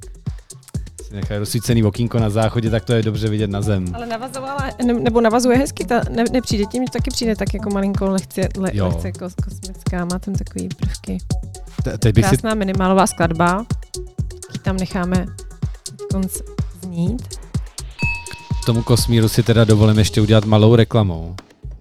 si 1.08 1.16
nechají 1.16 1.40
rozsvícený 1.40 1.84
okýnko 1.84 2.20
na 2.20 2.30
záchodě, 2.30 2.70
tak 2.70 2.86
to 2.86 2.94
je 2.94 3.04
dobře 3.04 3.30
vidět 3.30 3.50
na 3.50 3.62
zem. 3.62 3.86
Ale 3.94 4.06
navazovala, 4.06 4.70
ne, 4.86 4.94
nebo 4.94 5.22
navazuje 5.22 5.58
hezky, 5.58 5.86
ta, 5.86 6.02
ne, 6.10 6.24
nepřijde 6.32 6.66
tím, 6.66 6.84
že 6.84 6.92
taky 6.94 7.12
přijde 7.12 7.36
tak 7.36 7.54
jako 7.54 7.70
malinko 7.70 8.06
lehce, 8.10 8.42
le, 8.58 8.70
Jo. 8.74 8.88
lehce 8.88 9.12
kos, 9.12 9.34
kosmická, 9.36 10.06
má 10.06 10.20
tam 10.20 10.34
takový 10.34 10.68
prvky. 10.68 11.18
Te- 11.84 11.98
Teď 11.98 12.16
bych 12.16 12.26
si 12.26 12.30
Krásná 12.30 12.54
minimálová 12.54 13.08
skladba, 13.08 13.66
ji 14.54 14.60
tam 14.60 14.78
necháme 14.78 15.26
konc 16.14 16.38
znít. 16.84 17.40
tomu 18.66 18.84
kosmíru 18.84 19.28
si 19.30 19.44
teda 19.44 19.64
dovolím 19.64 19.98
ještě 20.00 20.22
udělat 20.22 20.46
malou 20.46 20.76
reklamu 20.76 21.36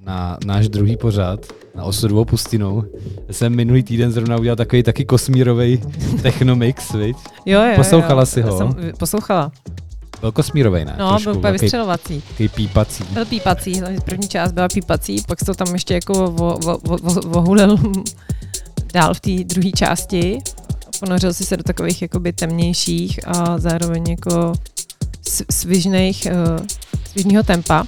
na 0.05 0.38
náš 0.45 0.69
druhý 0.69 0.97
pořad, 0.97 1.47
na 1.75 1.85
osudovou 1.85 2.25
pustinou. 2.25 2.85
Jsem 3.31 3.57
minulý 3.57 3.83
týden 3.83 4.12
zrovna 4.12 4.37
udělal 4.37 4.57
takový 4.57 4.83
taky 4.83 5.05
kosmírový 5.05 5.81
technomix, 6.23 6.93
viď? 6.93 7.17
Jo, 7.47 7.61
jo, 7.62 7.73
Poslouchala 7.76 8.23
jo. 8.23 8.26
jsi 8.26 8.40
ho? 8.43 8.59
Jsem, 8.59 8.75
poslouchala. 8.99 9.52
Byl 10.21 10.33
kosmírový, 10.33 10.85
ne? 10.85 10.97
No, 10.99 11.19
byl 11.25 11.37
úplně 11.37 11.52
vystřelovací. 11.52 12.23
Takový 12.28 12.49
pípací. 12.49 13.05
Byl 13.11 13.25
pípací, 13.25 13.83
první 14.05 14.28
část 14.28 14.52
byla 14.52 14.69
pípací, 14.69 15.23
pak 15.28 15.38
se 15.38 15.45
to 15.45 15.55
tam 15.55 15.73
ještě 15.73 15.95
jako 15.95 16.12
vo- 16.12 16.59
vo- 16.59 16.78
vo- 16.81 16.97
vo- 16.99 17.28
vohulil 17.28 17.78
dál 18.92 19.14
v 19.14 19.21
té 19.21 19.45
druhé 19.45 19.71
části. 19.71 20.38
Ponořil 21.00 21.33
si 21.33 21.45
se 21.45 21.57
do 21.57 21.62
takových 21.62 22.02
jakoby 22.02 22.33
temnějších 22.33 23.21
a 23.26 23.59
zároveň 23.59 24.04
jako 24.09 24.52
svižných, 25.50 26.28
uh, 26.30 26.66
svižného 27.12 27.42
tempa. 27.42 27.87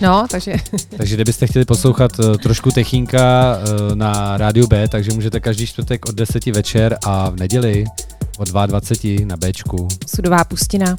No, 0.00 0.26
takže 0.30 0.54
Takže 0.96 1.14
kdybyste 1.14 1.46
chtěli 1.46 1.64
poslouchat 1.64 2.18
uh, 2.18 2.36
trošku 2.36 2.70
techínka 2.70 3.56
uh, 3.58 3.96
na 3.96 4.36
rádiu 4.36 4.66
B, 4.66 4.88
takže 4.88 5.12
můžete 5.12 5.40
každý 5.40 5.66
čtvrtek 5.66 6.06
od 6.08 6.14
10 6.14 6.46
večer 6.46 6.98
a 7.04 7.30
v 7.30 7.36
neděli 7.36 7.84
od 8.38 8.48
22 8.48 9.26
na 9.26 9.36
Bčku. 9.36 9.88
sudová 10.06 10.44
pustina. 10.44 10.96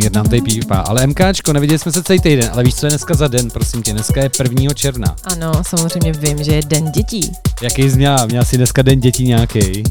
Kosmír 0.00 0.12
nám 0.12 0.28
tady 0.28 0.42
pípá. 0.42 0.76
Ale 0.76 1.06
MKčko, 1.06 1.52
neviděli 1.52 1.78
jsme 1.78 1.92
se 1.92 2.02
celý 2.02 2.20
týden, 2.20 2.50
ale 2.52 2.64
víš, 2.64 2.74
co 2.74 2.86
je 2.86 2.90
dneska 2.90 3.14
za 3.14 3.28
den, 3.28 3.50
prosím 3.50 3.82
tě, 3.82 3.92
dneska 3.92 4.22
je 4.22 4.30
1. 4.42 4.74
června. 4.74 5.16
Ano, 5.24 5.52
samozřejmě 5.68 6.12
vím, 6.12 6.44
že 6.44 6.54
je 6.54 6.62
den 6.62 6.90
dětí. 6.90 7.32
Jaký 7.62 7.90
jsi 7.90 7.96
měla? 7.96 8.26
Měla 8.26 8.44
jsi 8.44 8.56
dneska 8.56 8.82
den 8.82 9.00
dětí 9.00 9.24
nějaký? 9.24 9.82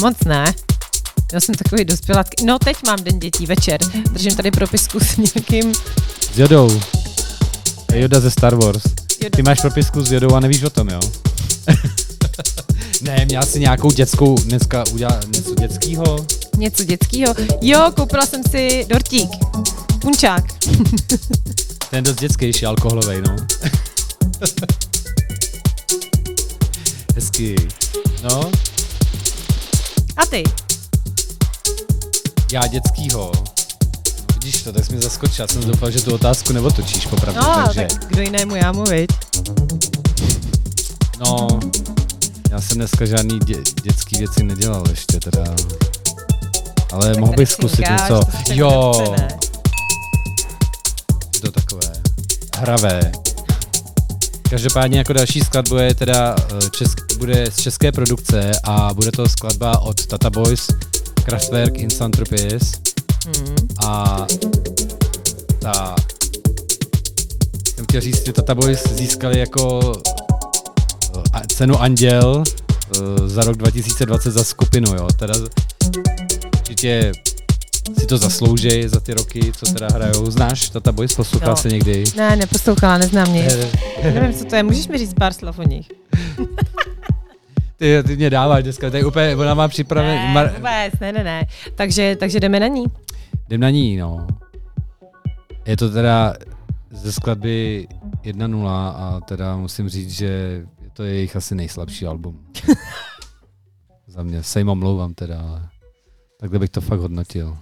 Moc 0.00 0.16
ne. 0.24 0.54
Já 1.32 1.40
jsem 1.40 1.54
takový 1.54 1.84
dospělá. 1.84 2.24
No, 2.44 2.58
teď 2.58 2.76
mám 2.86 2.98
den 3.04 3.20
dětí 3.20 3.46
večer. 3.46 3.80
Držím 4.12 4.36
tady 4.36 4.50
propisku 4.50 5.00
s 5.00 5.16
nějakým... 5.16 5.74
S 6.32 6.38
Jodou. 6.38 6.80
Joda 7.94 8.20
ze 8.20 8.30
Star 8.30 8.54
Wars. 8.54 8.82
Joda. 9.22 9.36
Ty 9.36 9.42
máš 9.42 9.60
propisku 9.60 10.04
s 10.04 10.12
Jodou 10.12 10.34
a 10.34 10.40
nevíš 10.40 10.62
o 10.62 10.70
tom, 10.70 10.88
jo? 10.88 11.00
ne, 13.02 13.24
měla 13.24 13.46
jsi 13.46 13.60
nějakou 13.60 13.90
dětskou, 13.90 14.34
dneska 14.34 14.84
udělala 14.92 15.20
něco 15.36 15.54
dětského? 15.54 16.26
Něco 16.56 16.84
dětského. 16.84 17.34
Jo, 17.60 17.90
koupila 17.96 18.26
jsem 18.26 18.42
si 18.50 18.86
dortík. 18.88 19.30
Punčák. 20.00 20.44
Ten 21.90 21.96
je 21.96 22.02
dost 22.02 22.16
dětský, 22.20 22.46
ještě 22.46 22.66
alkoholový, 22.66 23.16
no. 23.28 23.36
Hezky. 27.16 27.56
No, 28.22 28.50
A 30.16 30.26
ty? 30.26 30.44
já 32.52 32.66
dětskýho. 32.66 33.32
Vidíš 34.34 34.62
to, 34.62 34.72
tak 34.72 34.84
jsi 34.84 34.92
mi 34.92 35.02
zaskočil. 35.02 35.42
Já 35.42 35.46
jsem 35.48 35.64
doufal, 35.70 35.90
že 35.90 36.00
tu 36.00 36.14
otázku 36.14 36.52
neotočíš, 36.52 37.06
popravdě. 37.06 37.40
No, 37.40 37.62
takže, 37.66 37.86
tak 37.90 38.04
kdo 38.06 38.22
jinému 38.22 38.56
já 38.56 38.72
mu, 38.72 38.84
viď? 38.84 39.10
no, 41.18 41.48
já 42.50 42.60
jsem 42.60 42.76
dneska 42.76 43.04
žádný 43.06 43.38
dě, 43.38 43.56
dětský 43.82 44.16
věci 44.18 44.42
nedělal 44.42 44.84
ještě 44.90 45.20
teda. 45.20 45.44
Ale 46.92 47.08
Tak 47.08 47.18
mohl 47.18 47.32
bych 47.32 47.50
zkusit 47.50 47.76
cinkáš, 47.76 48.00
něco. 48.00 48.20
Jo, 48.52 49.04
nechce, 49.10 49.38
to 51.40 51.50
takové 51.52 51.92
hravé. 52.56 53.12
Každopádně 54.50 54.98
jako 54.98 55.12
další 55.12 55.40
skladbu 55.40 55.76
je 55.76 55.94
teda 55.94 56.36
eh, 56.38 56.70
česk, 56.70 57.16
bude 57.18 57.46
z 57.50 57.56
české 57.56 57.92
produkce 57.92 58.52
a 58.64 58.94
bude 58.94 59.12
to 59.12 59.28
skladba 59.28 59.78
od 59.78 60.06
Tata 60.06 60.30
Boys, 60.30 60.66
Kraftwerk 61.24 61.74
in 61.78 61.90
Saint-Tropez 61.90 62.72
Hmm. 63.26 63.56
a 63.86 64.26
ta 65.58 65.94
jsem 67.74 67.84
chtěl 67.84 68.00
říct, 68.00 68.26
že 68.26 68.32
Tata 68.32 68.54
Boys 68.54 68.82
získali 68.92 69.38
jako 69.38 69.92
cenu 71.48 71.80
Anděl 71.80 72.42
eh, 72.96 73.28
za 73.28 73.42
rok 73.42 73.56
2020 73.56 74.30
za 74.30 74.44
skupinu, 74.44 74.94
jo. 74.94 75.08
Teda 75.18 75.34
určitě 76.58 77.12
si 77.98 78.06
to 78.06 78.18
zaslouží 78.18 78.88
za 78.88 79.00
ty 79.00 79.14
roky, 79.14 79.52
co 79.56 79.66
teda 79.74 79.88
hrajou. 79.94 80.30
Znáš 80.30 80.70
Tata 80.70 80.92
Boys? 80.92 81.14
Poslouchal 81.14 81.50
No. 81.50 81.56
se 81.56 81.68
někdy? 81.68 82.04
Ne, 82.16 82.36
neposlouchala, 82.36 82.98
neznám 82.98 83.32
nic. 83.34 83.56
Nevím, 84.02 84.32
co 84.34 84.44
to 84.44 84.56
je. 84.56 84.62
Můžeš 84.62 84.88
mi 84.88 84.98
říct 84.98 85.14
pár 85.14 85.32
slov 85.32 85.58
o 85.58 85.62
nich? 85.62 85.88
Ty, 87.76 88.02
ty 88.06 88.16
mě 88.16 88.30
dáváš 88.30 88.62
dneska, 88.62 88.90
tady 88.90 89.04
úplně, 89.04 89.36
ona 89.36 89.54
má 89.54 89.68
připravený, 89.68 90.16
Ne, 90.18 90.32
mar, 90.34 90.52
vůbec, 90.56 91.00
ne, 91.00 91.12
ne, 91.12 91.24
ne. 91.24 91.46
Takže, 91.74 92.16
takže 92.20 92.40
jdeme 92.40 92.60
na 92.60 92.66
ní. 92.66 92.84
jdem 93.48 93.60
na 93.60 93.70
ní, 93.70 93.96
no. 93.96 94.26
Je 95.66 95.76
to 95.76 95.90
teda 95.90 96.34
ze 96.90 97.12
skladby 97.12 97.86
1.0 98.24 98.66
a 98.68 99.20
teda 99.28 99.56
musím 99.56 99.88
říct, 99.88 100.10
že 100.10 100.62
je 101.00 101.06
to 101.08 101.14
jejich 101.14 101.36
asi 101.36 101.54
nejslabší 101.54 102.06
album. 102.06 102.46
Za 104.06 104.22
mě, 104.22 104.42
se 104.42 104.60
jim 104.60 104.68
omlouvám 104.68 105.14
teda, 105.14 105.40
ale 105.40 105.68
takhle 106.40 106.58
bych 106.58 106.70
to 106.70 106.80
fakt 106.80 107.00
hodnotil. 107.00 107.58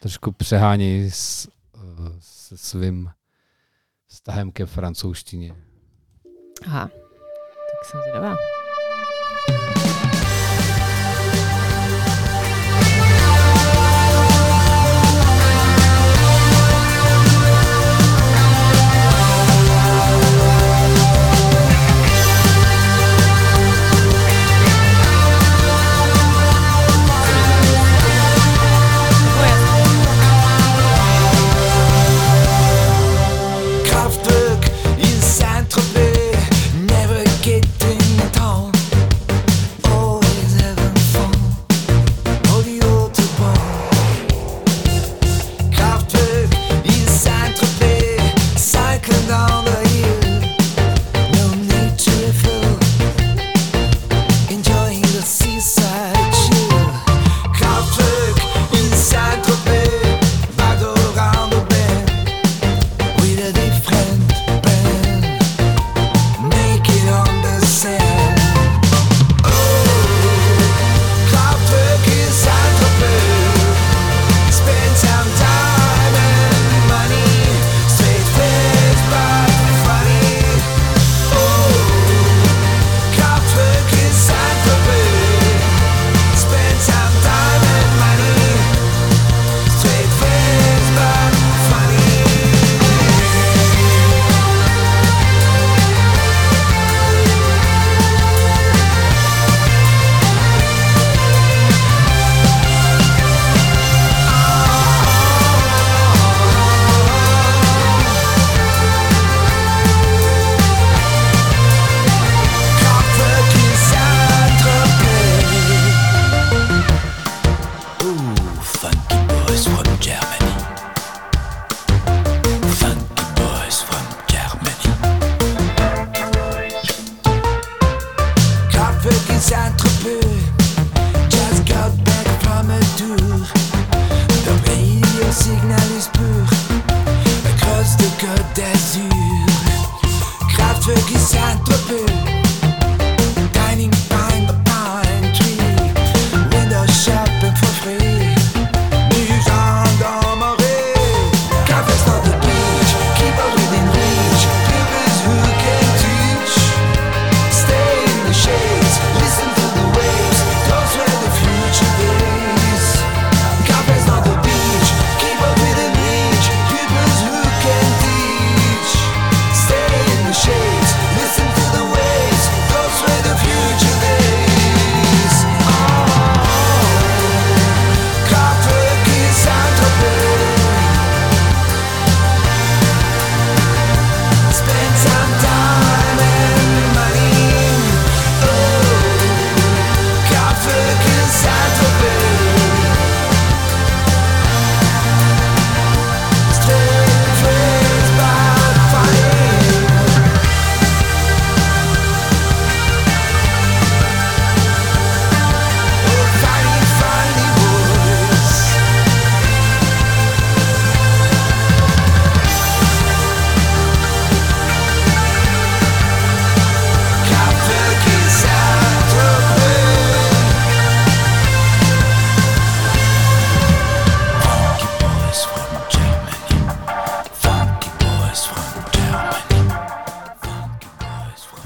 Trošku 0.00 0.32
přehání 0.32 1.10
s, 1.10 1.48
eh, 1.76 1.80
se 2.20 2.56
svým 2.56 3.10
vztahem 4.06 4.52
ke 4.52 4.66
francouzštině. 4.66 5.54
Aha, 6.66 6.88
tak 7.70 7.84
jsem 7.84 8.00
zvědavá. 8.00 8.36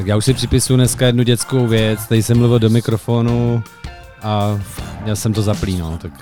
Já 0.09 0.17
už 0.17 0.25
si 0.25 0.35
připisuju 0.35 0.77
dneska 0.77 1.07
jednu 1.07 1.23
dětskou 1.23 1.67
věc, 1.67 2.07
tady 2.07 2.23
jsem 2.23 2.39
mluvil 2.39 2.59
do 2.59 2.71
mikrofonu 2.71 3.63
a 4.23 4.61
měl 5.03 5.17
jsem 5.17 5.33
to 5.33 5.43
zaplý, 5.43 5.77
no, 5.77 5.99
tak 5.99 6.13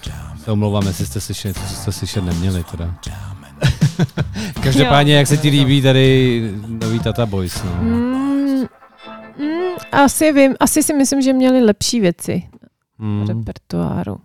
se 0.45 0.51
omlouvám, 0.51 0.87
jestli 0.87 1.07
jste 1.07 1.21
slyšeli, 1.21 1.55
co 1.55 1.61
jste 1.61 1.93
slyšet 1.93 2.25
neměli 2.25 2.65
teda. 2.65 2.95
Každopádně, 4.63 5.17
jak 5.17 5.27
se 5.27 5.37
ti 5.37 5.49
líbí 5.49 5.83
tady 5.83 6.41
nový 6.67 7.01
Tata 7.01 7.27
Boys, 7.27 7.63
no. 7.65 7.71
Mm, 7.83 8.61
mm, 9.39 9.77
asi 9.93 10.33
vím, 10.33 10.55
asi 10.61 10.83
si 10.83 10.95
myslím, 10.95 11.23
že 11.23 11.33
měli 11.33 11.65
lepší 11.65 12.01
věci 12.01 12.43
v 12.99 13.03
Hmm. 13.03 13.27
repertoáru. 13.27 14.21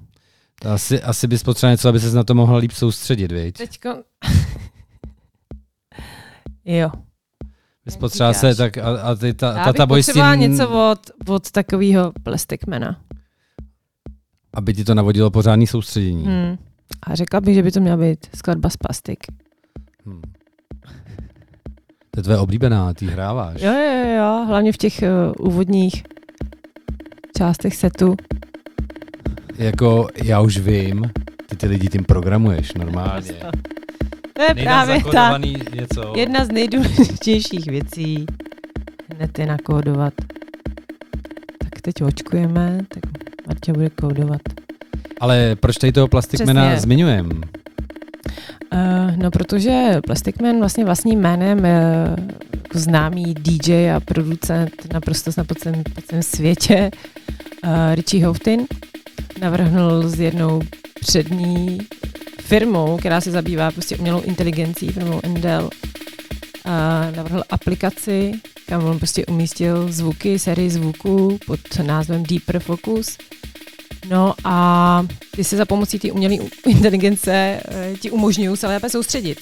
Asi, 0.65 1.01
asi 1.01 1.27
bys 1.27 1.43
potřeboval 1.43 1.73
něco, 1.73 1.89
aby 1.89 1.99
ses 1.99 2.13
na 2.13 2.23
to 2.23 2.35
mohla 2.35 2.57
líp 2.57 2.71
soustředit, 2.71 3.31
viď? 3.31 3.57
Teďko... 3.57 3.89
jo. 6.65 6.91
Bys 7.91 7.95
jak 7.95 7.99
potřebovala 7.99 8.33
říkáš. 8.33 8.51
se, 8.51 8.55
tak 8.57 8.77
a, 8.77 9.01
a 9.01 9.15
ty 9.15 9.33
ta, 9.33 9.57
Já 9.57 9.65
Tata 9.65 9.85
bych 9.85 10.05
potřebovala 10.05 10.35
něco 10.35 10.91
od, 10.91 10.99
od 11.27 11.51
takového 11.51 12.11
plastikmana. 12.23 12.99
aby 14.53 14.73
ti 14.73 14.83
to 14.83 14.95
navodilo 14.95 15.31
pořádný 15.31 15.67
soustředění. 15.67 16.25
Hmm. 16.25 16.57
A 17.03 17.15
řekla 17.15 17.41
bych, 17.41 17.55
že 17.55 17.63
by 17.63 17.71
to 17.71 17.79
měla 17.79 17.97
být 17.97 18.19
skladba 18.35 18.69
z 18.69 18.77
plastik. 18.77 19.19
Hmm. 20.05 20.21
To 22.11 22.19
je 22.19 22.23
tvoje 22.23 22.37
oblíbená, 22.39 22.93
ty 22.93 23.05
hráváš. 23.05 23.61
Jo, 23.61 23.71
jo, 23.73 24.05
jo, 24.05 24.15
jo, 24.17 24.45
hlavně 24.47 24.71
v 24.73 24.77
těch 24.77 24.99
uh, 25.37 25.47
úvodních 25.47 26.03
částech 27.37 27.75
setu. 27.75 28.15
Jako, 29.57 30.07
já 30.23 30.41
už 30.41 30.57
vím, 30.57 31.11
ty 31.49 31.55
ty 31.55 31.67
lidi 31.67 31.87
tím 31.87 32.03
programuješ 32.03 32.73
normálně. 32.73 33.33
To 34.33 34.41
je 34.41 34.63
právě 34.63 35.03
ta 35.11 35.37
něco. 35.37 36.13
jedna 36.15 36.45
z 36.45 36.51
nejdůležitějších 36.51 37.65
věcí. 37.65 38.25
Hned 39.15 39.39
je 39.39 39.45
nakódovat. 39.45 40.13
Tak 41.57 41.81
teď 41.81 42.03
očkujeme, 42.03 42.79
tak 42.89 43.03
Marta 43.47 43.73
bude 43.73 43.89
kódovat. 43.89 44.41
Ale 45.19 45.55
proč 45.59 45.77
tady 45.77 45.91
toho 45.91 46.07
plastikmena 46.07 46.67
Přesně. 46.67 46.81
zmiňujem? 46.81 47.29
Uh, 48.73 49.17
no, 49.17 49.31
protože 49.31 49.99
Plastic 50.05 50.35
Man 50.41 50.59
vlastně 50.59 50.85
vlastním 50.85 51.19
jménem 51.19 51.59
uh, 51.59 51.65
jako 52.53 52.79
známý 52.79 53.33
DJ 53.33 53.91
a 53.91 53.99
producent 53.99 54.93
naprosto 54.93 55.31
na 55.37 55.43
celém, 55.59 55.83
po 55.95 56.01
celém 56.01 56.23
světě 56.23 56.91
uh, 57.63 57.71
Richie 57.95 58.25
Houghton 58.25 58.65
navrhnul 59.41 60.03
s 60.09 60.19
jednou 60.19 60.61
přední 60.99 61.77
firmou, 62.51 62.97
která 62.97 63.21
se 63.21 63.31
zabývá 63.31 63.71
prostě 63.71 63.97
umělou 63.97 64.21
inteligencí, 64.21 64.89
firmou 64.89 65.19
Endel, 65.23 65.69
uh, 66.65 67.15
navrhl 67.15 67.43
aplikaci, 67.49 68.31
kam 68.65 68.83
on 68.83 68.97
prostě 68.97 69.25
umístil 69.25 69.91
zvuky, 69.91 70.39
sérii 70.39 70.69
zvuků 70.69 71.39
pod 71.45 71.59
názvem 71.81 72.23
Deeper 72.23 72.59
Focus. 72.59 73.17
No 74.09 74.33
a 74.43 75.05
ty 75.35 75.43
se 75.43 75.57
za 75.57 75.65
pomocí 75.65 75.99
té 75.99 76.11
umělé 76.11 76.35
inteligence 76.67 77.31
eh, 77.33 77.93
ti 77.99 78.11
umožňují 78.11 78.57
se 78.57 78.67
lépe 78.67 78.89
soustředit. 78.89 79.39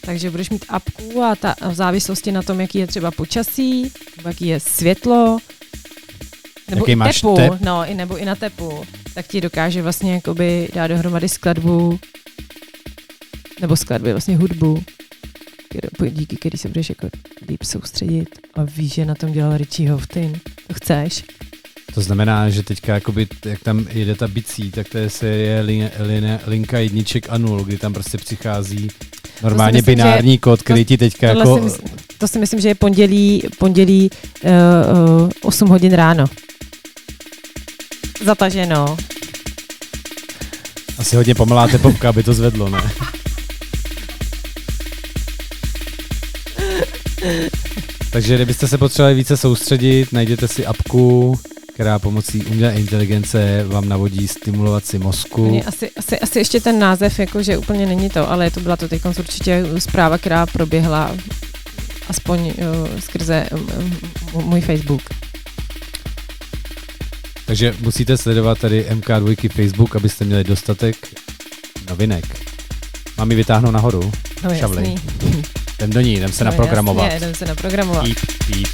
Takže 0.00 0.30
budeš 0.30 0.50
mít 0.50 0.64
apku 0.68 1.22
a 1.22 1.36
ta 1.36 1.54
v 1.68 1.74
závislosti 1.74 2.32
na 2.32 2.42
tom, 2.42 2.60
jaký 2.60 2.78
je 2.78 2.86
třeba 2.86 3.10
počasí, 3.10 3.92
nebo 4.16 4.28
jaký 4.28 4.46
je 4.46 4.60
světlo, 4.60 5.38
nebo 6.68 6.82
Jaký 6.82 6.92
i 6.92 6.96
máš 6.96 7.20
tepu, 7.20 7.36
tep? 7.36 7.52
no, 7.60 7.86
i 7.86 7.94
nebo 7.94 8.16
i 8.16 8.24
na 8.24 8.34
tepu, 8.34 8.84
tak 9.14 9.26
ti 9.26 9.40
dokáže 9.40 9.82
vlastně 9.82 10.14
jakoby 10.14 10.68
dát 10.74 10.86
dohromady 10.86 11.28
skladbu, 11.28 11.98
nebo 13.60 13.76
skladby, 13.76 14.12
vlastně 14.12 14.36
hudbu, 14.36 14.82
kterou- 15.68 16.10
díky 16.10 16.36
který 16.36 16.58
se 16.58 16.68
budeš 16.68 16.88
jako 16.88 17.08
líp 17.48 17.62
soustředit 17.62 18.28
a 18.54 18.62
víš, 18.64 18.94
že 18.94 19.04
na 19.04 19.14
tom 19.14 19.32
dělal 19.32 19.56
Richie 19.56 19.90
Houghton. 19.90 20.32
To 20.66 20.74
chceš? 20.74 21.24
To 21.94 22.00
znamená, 22.00 22.50
že 22.50 22.62
teďka, 22.62 22.94
jakoby, 22.94 23.26
jak 23.44 23.62
tam 23.62 23.86
jede 23.90 24.14
ta 24.14 24.28
bicí, 24.28 24.70
tak 24.70 24.88
to 24.88 24.98
je, 24.98 25.08
je 25.22 25.60
lin, 25.60 25.90
lin, 25.98 26.38
linka 26.46 26.78
jedniček 26.78 27.26
a 27.30 27.38
nul, 27.38 27.64
kdy 27.64 27.76
tam 27.78 27.92
prostě 27.92 28.18
přichází 28.18 28.88
normálně 29.42 29.78
myslím, 29.78 29.94
binární 29.94 30.38
kód, 30.38 30.62
který 30.62 30.84
ti 30.84 30.98
teďka 30.98 31.26
jako... 31.26 31.56
si 31.56 31.64
myslím, 31.64 31.88
to 32.18 32.28
si 32.28 32.38
myslím, 32.38 32.60
že 32.60 32.68
je 32.68 32.74
pondělí, 32.74 33.42
pondělí 33.58 34.10
uh, 34.44 34.50
uh, 35.22 35.30
8 35.42 35.68
hodin 35.68 35.92
ráno. 35.92 36.24
Zataženo. 38.24 38.96
Asi 40.98 41.16
hodně 41.16 41.34
pomaláte 41.34 41.78
popka, 41.78 42.08
aby 42.08 42.22
to 42.22 42.34
zvedlo, 42.34 42.68
ne? 42.68 42.80
Takže 48.10 48.34
kdybyste 48.34 48.68
se 48.68 48.78
potřebovali 48.78 49.14
více 49.14 49.36
soustředit, 49.36 50.12
najděte 50.12 50.48
si 50.48 50.66
apku, 50.66 51.38
která 51.74 51.98
pomocí 51.98 52.44
umělé 52.44 52.74
inteligence 52.74 53.64
vám 53.66 53.88
navodí 53.88 54.28
stimulaci 54.28 54.98
mozku. 54.98 55.50
Mě 55.50 55.64
Asi, 55.64 55.90
asi, 55.96 56.18
asi 56.18 56.38
ještě 56.38 56.60
ten 56.60 56.78
název, 56.78 57.18
jako, 57.18 57.42
že 57.42 57.58
úplně 57.58 57.86
není 57.86 58.10
to, 58.10 58.30
ale 58.30 58.50
to 58.50 58.60
byla 58.60 58.76
to 58.76 58.88
teď 58.88 59.02
určitě 59.18 59.64
zpráva, 59.78 60.18
která 60.18 60.46
proběhla 60.46 61.16
aspoň 62.08 62.40
uh, 62.40 63.00
skrze 63.00 63.46
um, 63.52 63.96
můj 64.44 64.60
Facebook. 64.60 65.02
Takže 67.46 67.74
musíte 67.80 68.16
sledovat 68.16 68.58
tady 68.58 68.86
MK2 68.90 69.48
Facebook, 69.48 69.96
abyste 69.96 70.24
měli 70.24 70.44
dostatek 70.44 70.96
novinek. 71.88 72.24
Mám 73.18 73.30
ji 73.30 73.36
vytáhnout 73.36 73.70
nahoru? 73.70 74.12
No 74.42 74.54
Šavlej. 74.54 74.94
jasný. 74.94 75.42
Jdem 75.78 75.90
do 75.90 76.00
ní, 76.00 76.14
jdem 76.14 76.32
se 76.32 76.44
No 76.44 76.50
naprogramovat. 76.50 77.04
Jasně, 77.04 77.16
jdem 77.26 77.34
se 77.34 77.44
naprogramovat. 77.44 78.04
Píp, 78.04 78.18
píp. 78.46 78.68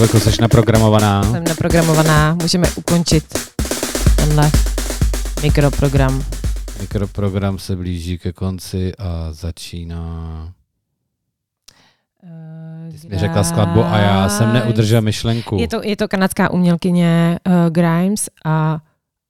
MK2, 0.00 0.30
jsi 0.30 0.42
naprogramovaná. 0.42 1.22
Jsem 1.22 1.44
naprogramovaná, 1.44 2.34
můžeme 2.34 2.68
ukončit 2.76 3.24
tenhle 4.16 4.50
mikroprogram. 5.42 6.24
Mikroprogram 6.80 7.58
se 7.58 7.76
blíží 7.76 8.18
ke 8.18 8.32
konci 8.32 8.92
a 8.98 9.32
začíná. 9.32 10.52
Ty 12.90 12.98
jsi 12.98 13.08
mi 13.08 13.18
řekla 13.18 13.44
skladbu 13.44 13.84
a 13.84 13.98
já 13.98 14.28
jsem 14.28 14.52
neudržel 14.52 15.02
myšlenku. 15.02 15.56
Je 15.60 15.68
to, 15.68 15.80
je 15.84 15.96
to 15.96 16.08
kanadská 16.08 16.50
umělkyně 16.50 17.38
uh, 17.46 17.52
Grimes 17.70 18.28
a 18.44 18.78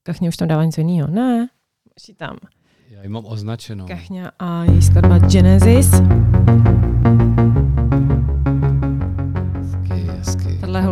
Kachně 0.02 0.28
už 0.28 0.36
tam 0.36 0.48
dává 0.48 0.64
něco 0.64 0.80
jiného. 0.80 1.08
Ne, 1.08 1.48
ještě 1.94 2.14
tam. 2.14 2.36
Já 2.90 3.02
ji 3.02 3.08
mám 3.08 3.24
označenou. 3.26 3.86
Kachňa 3.86 4.30
a 4.38 4.64
její 4.64 4.82
skladba 4.82 5.18
Genesis. 5.18 5.90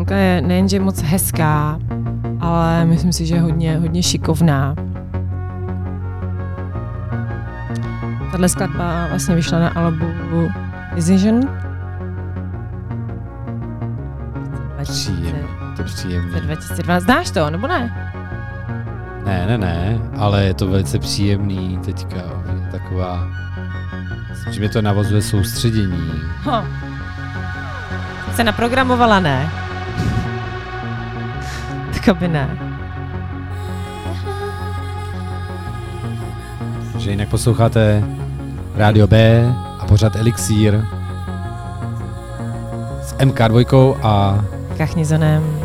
Holka 0.09 0.17
je 0.17 0.41
nejenže 0.41 0.81
moc 0.81 1.03
hezká, 1.03 1.79
ale 2.41 2.85
myslím 2.85 3.13
si, 3.13 3.27
že 3.27 3.35
je 3.35 3.41
hodně, 3.41 3.77
hodně 3.77 4.03
šikovná. 4.03 4.75
Tahle 8.31 8.49
skladba 8.49 9.07
vlastně 9.09 9.35
vyšla 9.35 9.59
na 9.59 9.69
albu 9.69 10.07
Decision. 10.95 11.41
Příjemný, 14.83 15.33
to 15.77 15.83
je 15.83 15.85
příjemný. 15.85 16.41
2012. 16.41 17.03
Znáš 17.03 17.31
to, 17.31 17.51
nebo 17.51 17.67
ne? 17.67 18.13
Ne, 19.25 19.47
ne, 19.47 19.59
ne, 19.59 19.99
ale 20.17 20.45
je 20.45 20.55
to 20.55 20.67
velice 20.67 20.99
příjemný 20.99 21.79
teďka. 21.85 22.17
Je 22.17 22.71
taková, 22.71 23.27
myslím, 24.31 24.53
že 24.53 24.61
mě 24.61 24.69
to 24.69 24.83
navozuje 24.83 25.23
soustředění. 25.23 26.11
Ho. 26.43 26.65
Jsem 28.25 28.35
se 28.35 28.45
naprogramovala, 28.45 29.21
ne? 29.21 29.68
Tak 31.99 32.09
aby 32.09 32.29
ne. 32.29 32.59
Že 36.99 37.11
jinak 37.11 37.29
posloucháte 37.29 38.05
Rádio 38.75 39.07
B 39.07 39.45
a 39.79 39.87
pořád 39.87 40.17
Elixír 40.17 40.85
s 43.03 43.15
MK2 43.15 43.97
a 44.03 44.45
Kachnizonem. 44.77 45.58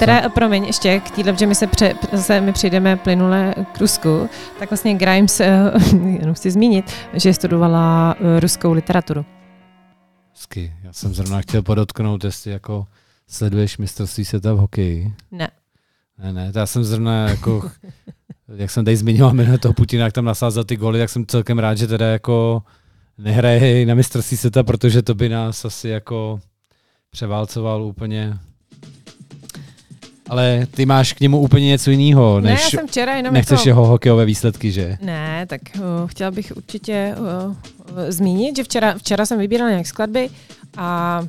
Teda, 0.00 0.28
promiň, 0.28 0.64
ještě 0.64 1.00
k 1.00 1.10
téhle, 1.10 1.36
že 1.36 1.46
my 1.46 1.54
se 1.54 1.66
pře, 1.66 1.94
zase 2.12 2.40
my 2.40 2.52
přijdeme 2.52 2.96
plynule 2.96 3.54
k 3.72 3.78
Rusku, 3.78 4.28
tak 4.58 4.70
vlastně 4.70 4.94
Grimes, 4.94 5.40
eh, 5.40 5.72
jenom 6.20 6.34
chci 6.34 6.50
zmínit, 6.50 6.92
že 7.14 7.34
studovala 7.34 8.14
eh, 8.20 8.40
ruskou 8.40 8.72
literaturu. 8.72 9.24
Hezky. 10.34 10.72
Já 10.82 10.92
jsem 10.92 11.14
zrovna 11.14 11.40
chtěl 11.40 11.62
podotknout, 11.62 12.24
jestli 12.24 12.50
jako 12.50 12.86
sleduješ 13.28 13.78
mistrovství 13.78 14.24
světa 14.24 14.54
v 14.54 14.58
hokeji. 14.58 15.14
Ne. 15.30 15.50
Ne, 16.18 16.32
ne, 16.32 16.52
já 16.54 16.66
jsem 16.66 16.84
zrovna 16.84 17.28
jako, 17.28 17.70
jak 18.56 18.70
jsem 18.70 18.84
tady 18.84 18.96
zmiňoval 18.96 19.34
jméno 19.34 19.58
toho 19.58 19.74
Putina, 19.74 20.04
jak 20.04 20.12
tam 20.12 20.24
nasázel 20.24 20.64
ty 20.64 20.76
goly, 20.76 20.98
tak 20.98 21.08
jsem 21.08 21.26
celkem 21.26 21.58
rád, 21.58 21.74
že 21.74 21.86
teda 21.86 22.06
jako 22.06 22.62
nehraje 23.18 23.86
na 23.86 23.94
mistrovství 23.94 24.36
světa, 24.36 24.62
protože 24.62 25.02
to 25.02 25.14
by 25.14 25.28
nás 25.28 25.64
asi 25.64 25.88
jako 25.88 26.40
převálcoval 27.10 27.82
úplně. 27.82 28.38
Ale 30.30 30.66
ty 30.70 30.86
máš 30.86 31.12
k 31.12 31.20
němu 31.20 31.40
úplně 31.40 31.66
něco 31.66 31.90
jiného, 31.90 32.40
Ne, 32.40 32.50
než 32.50 32.72
já 32.72 32.78
jsem 32.78 32.88
včera 32.88 33.16
jenom 33.16 33.34
nechceš 33.34 33.58
jako... 33.58 33.68
jeho 33.68 33.86
hokejové 33.86 34.24
výsledky, 34.24 34.72
že? 34.72 34.98
Ne, 35.02 35.46
tak 35.46 35.60
uh, 35.74 35.82
chtěla 36.06 36.30
bych 36.30 36.52
určitě 36.56 37.14
uh, 37.18 37.54
zmínit, 38.08 38.56
že 38.56 38.64
včera, 38.64 38.94
včera 38.98 39.26
jsem 39.26 39.38
vybírala 39.38 39.70
nějak 39.70 39.86
skladby 39.86 40.30
a 40.76 41.22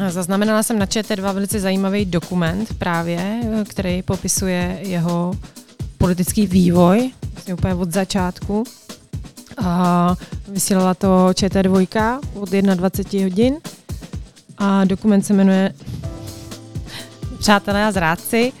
a 0.00 0.10
zaznamenala 0.10 0.62
jsem 0.62 0.78
na 0.78 0.86
ČT2 0.86 1.34
velice 1.34 1.60
zajímavý 1.60 2.04
dokument 2.04 2.74
právě, 2.78 3.40
eh, 3.42 3.64
který 3.64 4.02
popisuje 4.02 4.78
jeho 4.82 5.34
politický 5.98 6.46
vývoj, 6.46 7.10
vlastně 7.32 7.54
úplně 7.54 7.74
od 7.74 7.92
začátku. 7.92 8.64
A 9.64 10.16
vysílala 10.48 10.94
to 10.94 11.28
ČT2 11.32 12.20
od 12.34 12.48
21 12.48 13.26
hodin 13.26 13.56
a 14.58 14.84
dokument 14.84 15.22
se 15.22 15.32
jmenuje 15.32 15.72
Přátelé 17.42 17.84
a 17.84 17.92
zrádci. 17.92 18.52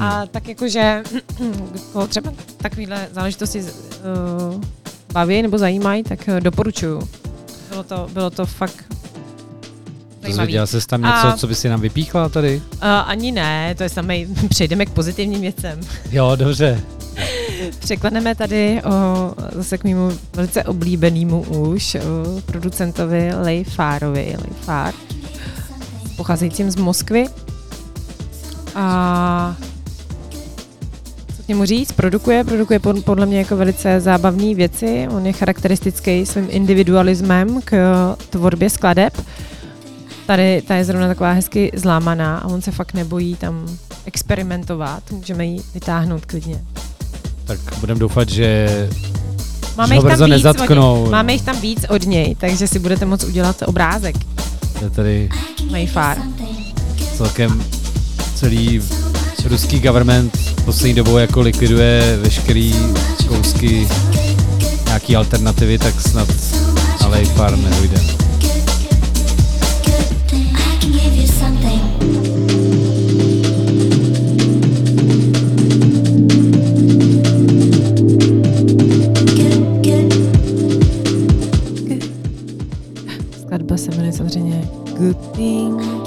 a 0.00 0.26
tak 0.26 0.48
jakože 0.48 1.02
koho 1.92 2.06
třeba 2.06 2.32
takovýhle 2.56 3.08
záležitosti 3.12 3.60
uh, 3.60 4.60
baví 5.12 5.42
nebo 5.42 5.58
zajímají, 5.58 6.02
tak 6.02 6.18
uh, 6.28 6.40
doporučuju. 6.40 7.08
Bylo 7.70 7.82
to, 7.82 8.08
bylo 8.12 8.30
to 8.30 8.46
fakt. 8.46 8.84
Dozvěděla 10.26 10.66
jsi 10.66 10.86
tam 10.86 11.00
něco, 11.02 11.26
A- 11.28 11.36
co 11.36 11.46
by 11.46 11.54
si 11.54 11.68
nám 11.68 11.80
vypíchla 11.80 12.28
tady? 12.28 12.56
Uh, 12.56 12.80
ani 12.82 13.32
ne, 13.32 13.74
to 13.74 13.82
je 13.82 13.88
samé, 13.88 14.14
přejdeme 14.48 14.86
k 14.86 14.90
pozitivním 14.90 15.40
věcem. 15.40 15.80
Jo, 16.10 16.32
dobře. 16.36 16.80
Překleneme 17.78 18.34
tady 18.34 18.82
o, 18.82 19.34
zase 19.52 19.78
k 19.78 19.84
mému 19.84 20.12
velice 20.34 20.64
oblíbenému 20.64 21.40
už 21.42 21.94
o, 21.94 22.00
producentovi 22.46 23.30
Lej 23.34 23.64
Fárovi, 23.64 24.20
Lej 24.38 24.52
Fár, 24.60 24.94
pocházejícím 26.24 26.70
z 26.70 26.76
Moskvy. 26.76 27.24
A 28.74 29.56
co 31.36 31.42
k 31.42 31.48
němu 31.48 31.64
říct? 31.64 31.92
Produkuje, 31.92 32.44
produkuje 32.44 32.78
pod- 32.78 33.04
podle 33.04 33.26
mě 33.26 33.38
jako 33.38 33.56
velice 33.56 34.00
zábavné 34.00 34.54
věci. 34.54 35.08
On 35.16 35.26
je 35.26 35.32
charakteristický 35.32 36.26
svým 36.26 36.46
individualismem 36.50 37.60
k 37.64 37.74
tvorbě 38.30 38.70
skladeb. 38.70 39.22
Tady 40.26 40.62
ta 40.62 40.74
je 40.74 40.84
zrovna 40.84 41.08
taková 41.08 41.32
hezky 41.32 41.72
zlámaná 41.74 42.38
a 42.38 42.46
on 42.48 42.62
se 42.62 42.70
fakt 42.70 42.94
nebojí 42.94 43.36
tam 43.36 43.66
experimentovat. 44.04 45.02
Můžeme 45.10 45.46
ji 45.46 45.60
vytáhnout 45.74 46.26
klidně. 46.26 46.60
Tak 47.44 47.58
budeme 47.80 48.00
doufat, 48.00 48.28
že 48.28 48.68
Máme 49.76 49.94
jich, 49.94 50.02
tam 50.04 50.12
víc 50.12 50.28
nezatknou. 50.28 51.02
od, 51.04 51.10
máme 51.10 51.32
jich 51.32 51.42
tam 51.42 51.60
víc 51.60 51.84
od 51.88 52.06
něj, 52.06 52.34
takže 52.40 52.68
si 52.68 52.78
budete 52.78 53.06
moct 53.06 53.24
udělat 53.24 53.56
obrázek. 53.66 54.16
Je 54.82 54.90
tady 54.90 55.28
Mayfar. 55.70 56.18
celkem 57.16 57.64
celý 58.34 58.82
ruský 59.44 59.80
government 59.80 60.38
poslední 60.64 60.94
dobou 60.94 61.18
jako 61.18 61.40
likviduje 61.40 62.18
veškerý 62.22 62.74
kousky 63.28 63.88
nějaký 64.86 65.16
alternativy, 65.16 65.78
tak 65.78 66.00
snad 66.00 66.28
ale 67.00 67.22
pár 67.36 67.58
nedojde. 67.58 68.19
Good 85.00 85.16
Thing. 85.34 85.99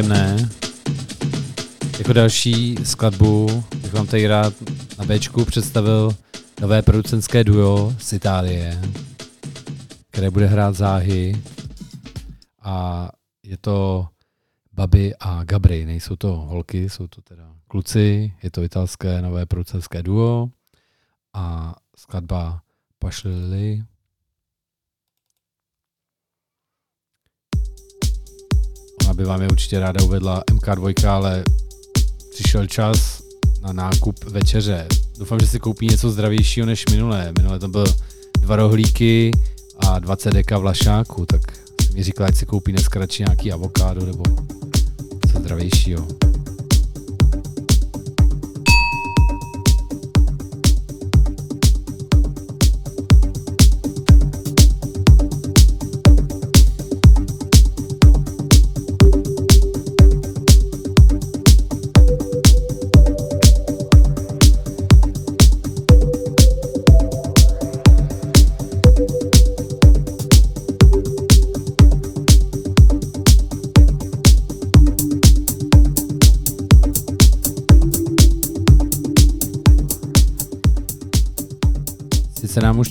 Příjemné. 0.00 0.48
Jako 1.98 2.12
další 2.12 2.76
skladbu 2.84 3.64
bych 3.82 3.92
vám 3.92 4.06
tady 4.06 4.26
rád 4.26 4.54
na 4.98 5.04
Bčku 5.04 5.44
představil 5.44 6.16
nové 6.60 6.82
producentské 6.82 7.44
duo 7.44 7.94
z 7.98 8.12
Itálie, 8.12 8.80
které 10.10 10.30
bude 10.30 10.46
hrát 10.46 10.74
záhy. 10.76 11.42
A 12.62 13.08
je 13.42 13.56
to 13.56 14.08
Babi 14.72 15.14
a 15.20 15.44
Gabry. 15.44 15.86
Nejsou 15.86 16.16
to 16.16 16.36
holky, 16.36 16.90
jsou 16.90 17.06
to 17.06 17.22
teda 17.22 17.54
kluci. 17.68 18.32
Je 18.42 18.50
to 18.50 18.62
italské 18.62 19.22
nové 19.22 19.46
producentské 19.46 20.02
duo. 20.02 20.48
A 21.34 21.74
skladba 21.96 22.62
Pašlili. 22.98 23.82
By 29.20 29.26
vám 29.26 29.42
je 29.42 29.48
určitě 29.48 29.80
ráda 29.80 30.04
uvedla 30.04 30.42
MK2, 30.46 31.10
ale 31.10 31.44
přišel 32.30 32.66
čas 32.66 33.22
na 33.62 33.72
nákup 33.72 34.24
večeře. 34.24 34.86
Doufám, 35.18 35.40
že 35.40 35.46
si 35.46 35.60
koupí 35.60 35.86
něco 35.86 36.10
zdravějšího 36.10 36.66
než 36.66 36.84
minulé. 36.90 37.32
Minulé 37.38 37.58
to 37.58 37.68
byl 37.68 37.84
dva 38.40 38.56
rohlíky 38.56 39.30
a 39.78 39.98
20 39.98 40.30
deka 40.30 40.58
vlašáku, 40.58 41.26
tak 41.26 41.40
mi 41.94 42.02
říkal, 42.02 42.26
ať 42.26 42.36
si 42.36 42.46
koupí 42.46 42.72
dneska 42.72 43.00
radši 43.00 43.22
nějaký 43.22 43.52
avokádo 43.52 44.06
nebo 44.06 44.22
co 45.32 45.38
zdravějšího. 45.38 46.06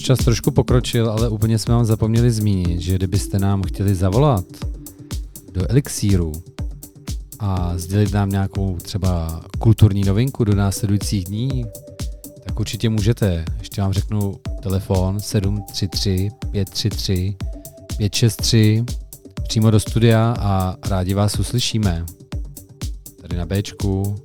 Čas 0.10 0.26
trošku 0.26 0.51
pokročil, 0.51 1.10
ale 1.12 1.30
úplně 1.30 1.60
jsme 1.60 1.74
vám 1.74 1.86
zapomněli 1.86 2.32
zmínit, 2.32 2.82
že 2.82 2.95
kdybyste 2.95 3.39
nám 3.39 3.64
chtěli 3.64 3.95
zavolat 3.95 4.45
do 5.53 5.72
Elixíru 5.72 6.32
a 7.39 7.78
sdělit 7.78 8.14
nám 8.14 8.30
nějakou 8.30 8.78
třeba 8.82 9.41
kulturní 9.60 10.03
novinku 10.03 10.43
do 10.43 10.55
následujících 10.55 11.26
dní, 11.26 11.66
tak 12.43 12.60
určitě 12.60 12.89
můžete. 12.89 13.45
Ještě 13.60 13.82
vám 13.82 13.93
řeknu 13.93 14.39
telefon 14.62 15.20
733 15.20 16.30
533 16.51 17.36
563 17.97 18.86
přímo 19.47 19.72
do 19.72 19.80
studia 19.80 20.36
a 20.39 20.76
rádi 20.89 21.14
vás 21.14 21.39
uslyšíme. 21.39 22.05
Tady 23.22 23.38
na 23.38 23.45
Bčku. 23.45 24.16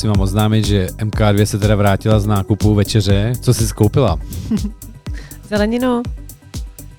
Musím 0.00 0.10
vám 0.10 0.20
oznámit, 0.20 0.64
že 0.64 0.86
MK2 0.86 1.44
se 1.44 1.58
teda 1.58 1.76
vrátila 1.76 2.20
z 2.20 2.26
nákupu 2.26 2.74
večeře. 2.74 3.32
Co 3.40 3.54
jsi 3.54 3.68
skoupila? 3.68 4.18
Zeleninu? 5.48 6.02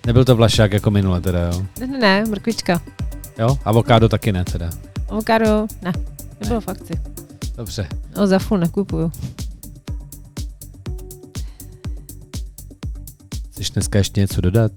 Nebyl 0.06 0.26
to 0.26 0.36
vlašák 0.36 0.74
jako 0.74 0.91
minule 0.91 1.22
teda, 1.22 1.39
jo? 1.39 1.66
Ne, 1.80 1.88
ne, 1.88 1.97
ne, 1.97 2.26
mrkvička. 2.26 2.82
Jo? 3.39 3.58
Avokádo 3.66 4.10
taky 4.10 4.32
ne 4.32 4.45
teda. 4.45 4.70
Avokádo? 5.10 5.68
Ne, 5.82 5.91
nebylo 6.41 6.62
v 6.62 6.68
akci. 6.68 6.93
Dobře. 7.58 7.88
No 8.18 8.28
za 8.28 8.39
fůl 8.39 8.58
nekupuju. 8.58 9.12
Chceš 13.52 13.70
dneska 13.70 13.97
ještě 13.97 14.22
něco 14.22 14.41
dodat? 14.41 14.72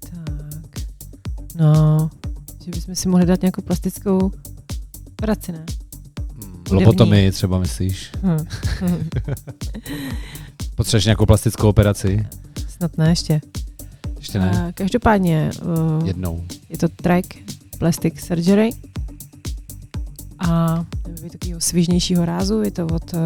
Tak. 0.00 0.82
No, 1.56 2.10
že 2.64 2.70
bychom 2.70 2.94
si 2.94 3.08
mohli 3.08 3.26
dát 3.26 3.42
nějakou 3.42 3.62
plastickou 3.62 4.30
operaci, 5.08 5.52
ne? 5.52 5.64
Hudební. 6.70 6.86
Lobotomii 6.86 7.30
třeba 7.30 7.58
myslíš? 7.58 8.10
Hm. 8.22 8.46
hm. 8.80 9.08
Potřebuješ 10.74 11.04
nějakou 11.04 11.26
plastickou 11.26 11.68
operaci? 11.68 12.26
Snad 12.68 12.98
ne 12.98 13.08
ještě. 13.08 13.40
Ještě 14.18 14.38
ne. 14.38 14.66
A 14.68 14.72
každopádně 14.72 15.50
uh, 15.62 16.06
Jednou. 16.06 16.44
je 16.70 16.78
to 16.78 16.88
track 16.88 17.26
Plastic 17.78 18.20
Surgery 18.20 18.70
a 20.38 20.84
je 21.24 21.30
takového 21.30 21.60
svižnějšího 21.60 22.24
rázu. 22.24 22.62
Je 22.62 22.70
to 22.70 22.86
od 22.86 23.12
uh, 23.14 23.20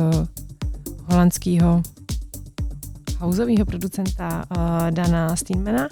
holandského 1.04 1.82
houseového 3.18 3.66
producenta 3.66 4.44
uh, 4.56 4.90
Dana 4.90 5.36
Steenmana. 5.36 5.88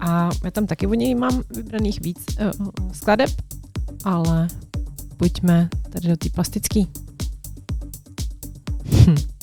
A 0.00 0.30
já 0.44 0.50
tam 0.50 0.66
taky 0.66 0.86
od 0.86 0.94
něj 0.94 1.14
mám 1.14 1.42
vybraných 1.56 2.00
víc 2.00 2.18
uh, 2.40 2.92
skladeb, 2.92 3.30
ale 4.04 4.48
pojďme 5.16 5.68
tady 5.90 6.08
do 6.08 6.16
té 6.16 6.28
plastické. 6.28 6.80
Hm. 9.06 9.35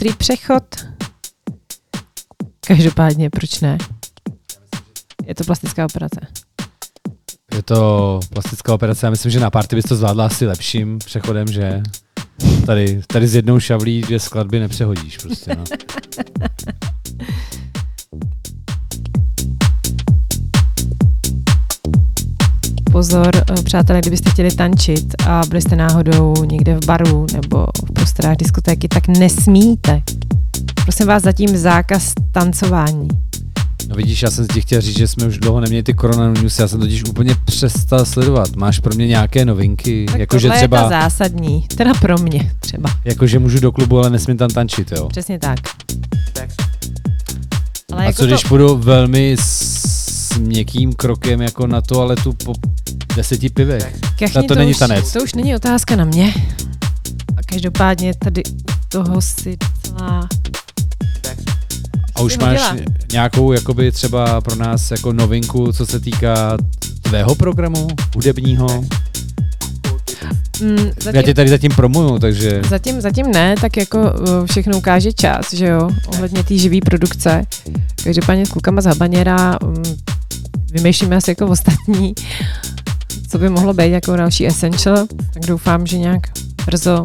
Ostrý 0.00 0.16
přechod. 0.16 0.64
Každopádně, 2.66 3.30
proč 3.30 3.60
ne? 3.60 3.78
Je 5.26 5.34
to 5.34 5.44
plastická 5.44 5.84
operace. 5.84 6.20
Je 7.54 7.62
to 7.62 8.20
plastická 8.32 8.74
operace, 8.74 9.06
já 9.06 9.10
myslím, 9.10 9.32
že 9.32 9.40
na 9.40 9.50
party 9.50 9.76
bys 9.76 9.84
to 9.84 9.96
zvládla 9.96 10.26
asi 10.26 10.46
lepším 10.46 10.98
přechodem, 10.98 11.48
že? 11.48 11.82
Tady, 12.66 13.02
tady 13.06 13.28
s 13.28 13.34
jednou 13.34 13.60
šavlí 13.60 14.00
dvě 14.00 14.20
skladby 14.20 14.60
nepřehodíš 14.60 15.18
prostě, 15.18 15.56
no. 15.56 15.64
Pozor, 23.00 23.30
eh, 23.36 23.62
přátelé, 23.62 24.00
kdybyste 24.00 24.30
chtěli 24.30 24.50
tančit 24.50 25.14
a 25.26 25.42
byli 25.48 25.62
jste 25.62 25.76
náhodou 25.76 26.34
někde 26.44 26.74
v 26.74 26.86
baru 26.86 27.26
nebo 27.32 27.66
v 27.88 27.92
prostorách 27.92 28.36
diskotéky, 28.36 28.88
tak 28.88 29.08
nesmíte. 29.08 30.02
Prosím 30.84 31.06
vás, 31.06 31.22
zatím 31.22 31.56
zákaz 31.56 32.12
tancování. 32.32 33.08
No 33.88 33.96
vidíš, 33.96 34.22
já 34.22 34.30
jsem 34.30 34.46
ti 34.46 34.60
chtěl 34.60 34.80
říct, 34.80 34.98
že 34.98 35.08
jsme 35.08 35.26
už 35.26 35.38
dlouho 35.38 35.60
neměli 35.60 35.82
ty 35.82 35.94
korona 35.94 36.32
news, 36.32 36.58
já 36.58 36.68
jsem 36.68 36.80
totiž 36.80 37.04
úplně 37.04 37.34
přestal 37.44 38.04
sledovat. 38.04 38.56
Máš 38.56 38.78
pro 38.80 38.94
mě 38.94 39.06
nějaké 39.06 39.44
novinky? 39.44 40.06
Tak 40.06 40.20
Jakože 40.20 40.48
tohle 40.48 40.62
je 40.62 40.68
ta 40.68 40.76
třeba, 40.76 40.88
zásadní, 40.88 41.66
teda 41.76 41.94
pro 41.94 42.18
mě 42.18 42.52
třeba. 42.60 42.90
jakože 43.04 43.38
můžu 43.38 43.60
do 43.60 43.72
klubu, 43.72 43.98
ale 43.98 44.10
nesmím 44.10 44.36
tam 44.36 44.50
tančit, 44.50 44.92
jo? 44.92 45.08
Přesně 45.08 45.38
tak. 45.38 45.58
Ale 47.92 48.02
A 48.02 48.04
jako 48.04 48.16
co 48.16 48.26
když 48.26 48.42
to, 48.42 48.48
půjdu 48.48 48.76
velmi 48.76 49.36
s 50.34 50.38
měkkým 50.38 50.92
krokem 50.92 51.42
jako 51.42 51.66
na 51.66 51.80
toaletu 51.80 52.32
po 52.32 52.52
deseti 53.16 53.48
pivech? 53.48 53.96
kachni, 54.18 54.42
to 54.48 54.54
není 54.54 54.70
už, 54.70 54.78
tanec. 54.78 55.12
To 55.12 55.22
už 55.22 55.34
není 55.34 55.56
otázka 55.56 55.96
na 55.96 56.04
mě. 56.04 56.34
A 57.36 57.42
každopádně 57.46 58.12
tady 58.14 58.42
toho 58.88 59.20
si 59.22 59.56
docela... 59.56 60.28
A 62.14 62.20
už 62.20 62.38
máš 62.38 62.70
hodila. 62.70 62.86
nějakou 63.12 63.52
jakoby 63.52 63.92
třeba 63.92 64.40
pro 64.40 64.54
nás 64.56 64.90
jako 64.90 65.12
novinku, 65.12 65.72
co 65.72 65.86
se 65.86 66.00
týká 66.00 66.56
tvého 67.02 67.34
programu 67.34 67.88
hudebního? 68.14 68.84
Mm, 70.60 70.76
Já 70.76 70.92
zatím, 71.00 71.22
tě 71.22 71.34
tady 71.34 71.48
zatím 71.48 71.70
promuju, 71.76 72.18
takže 72.18 72.62
zatím, 72.68 73.00
zatím 73.00 73.26
ne, 73.30 73.54
tak 73.60 73.76
jako 73.76 73.98
uh, 73.98 74.46
všechno 74.46 74.78
ukáže 74.78 75.12
čas, 75.12 75.54
že 75.54 75.66
jo, 75.66 75.90
ohledně 76.06 76.42
té 76.44 76.56
živý 76.58 76.80
produkce. 76.80 77.44
Každopádně 78.04 78.46
s 78.46 78.50
klukama 78.50 78.80
z 78.80 78.84
Habaněra 78.84 79.58
um, 79.62 79.82
vymýšlíme 80.70 81.16
asi 81.16 81.30
jako 81.30 81.46
ostatní, 81.46 82.14
co 83.30 83.38
by 83.38 83.48
mohlo 83.48 83.74
být 83.74 83.90
jako 83.90 84.16
další 84.16 84.46
essential, 84.46 85.06
tak 85.34 85.46
doufám, 85.46 85.86
že 85.86 85.98
nějak 85.98 86.20
brzo 86.66 87.04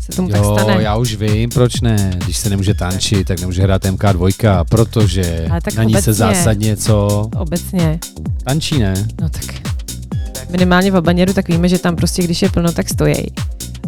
se 0.00 0.12
tomu 0.16 0.28
tak 0.28 0.42
jo, 0.42 0.56
stane. 0.58 0.82
já 0.82 0.96
už 0.96 1.14
vím, 1.14 1.50
proč 1.50 1.80
ne. 1.80 2.12
Když 2.24 2.36
se 2.36 2.50
nemůže 2.50 2.74
tančit, 2.74 3.26
tak 3.28 3.40
nemůže 3.40 3.62
hrát 3.62 3.84
MK2, 3.84 4.64
protože 4.68 5.48
tak 5.62 5.74
na 5.74 5.82
ní 5.84 5.92
se 5.92 5.98
obecně. 5.98 6.12
zásadně 6.14 6.76
co 6.76 7.28
Obecně, 7.36 7.98
tančí, 8.44 8.78
ne? 8.78 9.08
no 9.20 9.28
tak 9.28 9.44
minimálně 10.50 10.90
v 10.90 10.94
Habaněru, 10.94 11.32
tak 11.32 11.48
víme, 11.48 11.68
že 11.68 11.78
tam 11.78 11.96
prostě, 11.96 12.22
když 12.22 12.42
je 12.42 12.48
plno, 12.48 12.72
tak 12.72 12.88
stojí. 12.88 13.14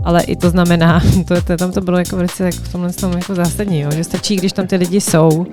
Ale 0.04 0.22
i 0.22 0.36
to 0.36 0.50
znamená, 0.50 1.02
to, 1.28 1.42
to, 1.42 1.56
tam 1.56 1.72
to 1.72 1.80
bylo 1.80 1.98
jako 1.98 2.16
velice 2.16 2.44
jako 2.44 2.58
v 2.62 2.72
tomhle 2.72 2.92
tom 2.92 3.12
jako 3.12 3.34
zásadní, 3.34 3.80
jo, 3.80 3.90
že 3.90 4.04
stačí, 4.04 4.36
když 4.36 4.52
tam 4.52 4.66
ty 4.66 4.76
lidi 4.76 5.00
jsou, 5.00 5.46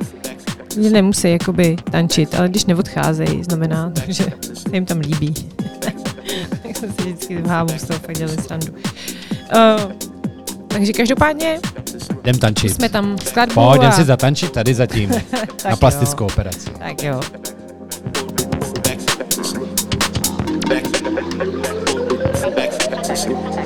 že 0.82 0.90
nemusí 0.90 1.32
jakoby 1.32 1.76
tančit, 1.92 2.36
ale 2.36 2.50
když 2.50 2.66
neodcházejí, 2.66 3.44
znamená 3.44 3.90
to, 3.90 4.02
že 4.08 4.24
se 4.54 4.70
jim 4.74 4.86
tam 4.86 5.00
líbí. 5.00 5.34
tak 6.64 6.78
jsme 6.78 6.88
si 6.88 7.02
vždycky 7.02 7.38
v 7.38 7.48
hávu 7.48 7.78
z 7.78 7.84
toho 7.84 8.00
fakt 8.00 8.18
dělali 8.18 8.38
srandu. 8.42 8.74
Uh, 9.56 9.92
takže 10.68 10.94
každopádně 10.94 11.60
Jdem 12.24 12.40
tančit. 12.40 12.76
jsme 12.76 12.90
tam 12.90 13.18
skladbu 13.18 13.54
Pojď, 13.54 13.82
a... 13.84 13.92
si 13.92 14.04
zatančit 14.04 14.52
tady 14.52 14.74
zatím, 14.74 15.10
na 15.66 15.72
jo, 15.72 15.78
plastickou 15.78 16.26
operaci. 16.26 16.70
Tak 16.70 17.04
jo. 17.04 17.22
backs, 22.56 23.59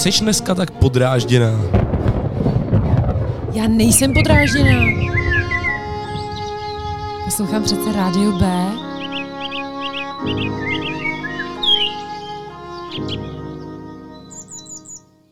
jsi 0.00 0.10
dneska 0.20 0.54
tak 0.54 0.70
podrážděná? 0.70 1.50
Já 3.52 3.68
nejsem 3.68 4.12
podrážděná. 4.12 4.80
Poslouchám 7.24 7.62
přece 7.62 7.92
rádio 7.92 8.32
B. 8.32 8.66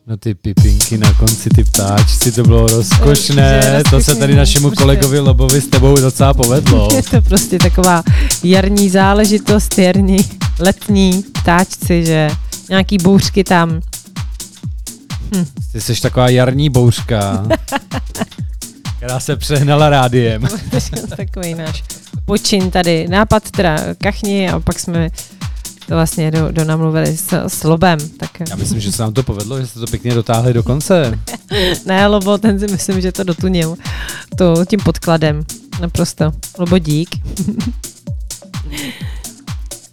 No 0.07 0.17
ty 0.17 0.35
pipinky 0.35 0.97
na 0.97 1.13
konci, 1.13 1.49
ty 1.49 1.63
ptáčci, 1.63 2.31
to 2.31 2.43
bylo 2.43 2.67
rozkošné. 2.67 3.57
Určitě, 3.57 3.83
To 3.83 3.89
se 3.89 3.95
rozkošné, 3.95 4.15
tady 4.15 4.35
našemu 4.35 4.71
kolegovi 4.71 5.19
Lobovi 5.19 5.61
s 5.61 5.67
tebou 5.67 5.95
docela 5.95 6.33
povedlo. 6.33 6.89
Je 6.95 7.03
to 7.03 7.21
prostě 7.21 7.59
taková 7.59 8.03
jarní 8.43 8.89
záležitost, 8.89 9.77
jarní, 9.77 10.17
letní 10.59 11.23
ptáčci, 11.41 12.05
že 12.05 12.29
nějaký 12.69 12.97
bouřky 12.97 13.43
tam. 13.43 13.81
Ty 15.71 15.81
jsi 15.81 16.01
taková 16.01 16.29
jarní 16.29 16.69
bouřka, 16.69 17.47
která 18.97 19.19
se 19.19 19.35
přehnala 19.35 19.89
rádiem. 19.89 20.47
Takový 21.17 21.55
náš 21.55 21.83
počin 22.25 22.71
tady. 22.71 23.07
Nápad 23.07 23.51
teda 23.51 23.77
kachni 23.97 24.49
a 24.49 24.59
pak 24.59 24.79
jsme 24.79 25.09
to 25.87 25.95
vlastně 25.95 26.31
do, 26.31 26.51
do 26.51 26.65
namluvili 26.65 27.17
s, 27.17 27.47
s 27.47 27.63
Lobem. 27.63 27.99
Tak 28.17 28.29
Já 28.49 28.55
myslím, 28.55 28.79
že 28.79 28.91
se 28.91 29.01
nám 29.01 29.13
to 29.13 29.23
povedlo, 29.23 29.61
že 29.61 29.67
jste 29.67 29.79
to 29.79 29.87
pěkně 29.87 30.13
dotáhli 30.13 30.53
do 30.53 30.63
konce. 30.63 31.19
ne, 31.85 32.07
Lobo, 32.07 32.37
ten 32.37 32.59
si 32.59 32.67
myslím, 32.67 33.01
že 33.01 33.11
to 33.11 33.23
dotunil 33.23 33.75
to, 34.37 34.65
tím 34.65 34.79
podkladem. 34.79 35.45
Naprosto. 35.81 36.31
Lobo 36.57 36.77
dík. 36.77 37.09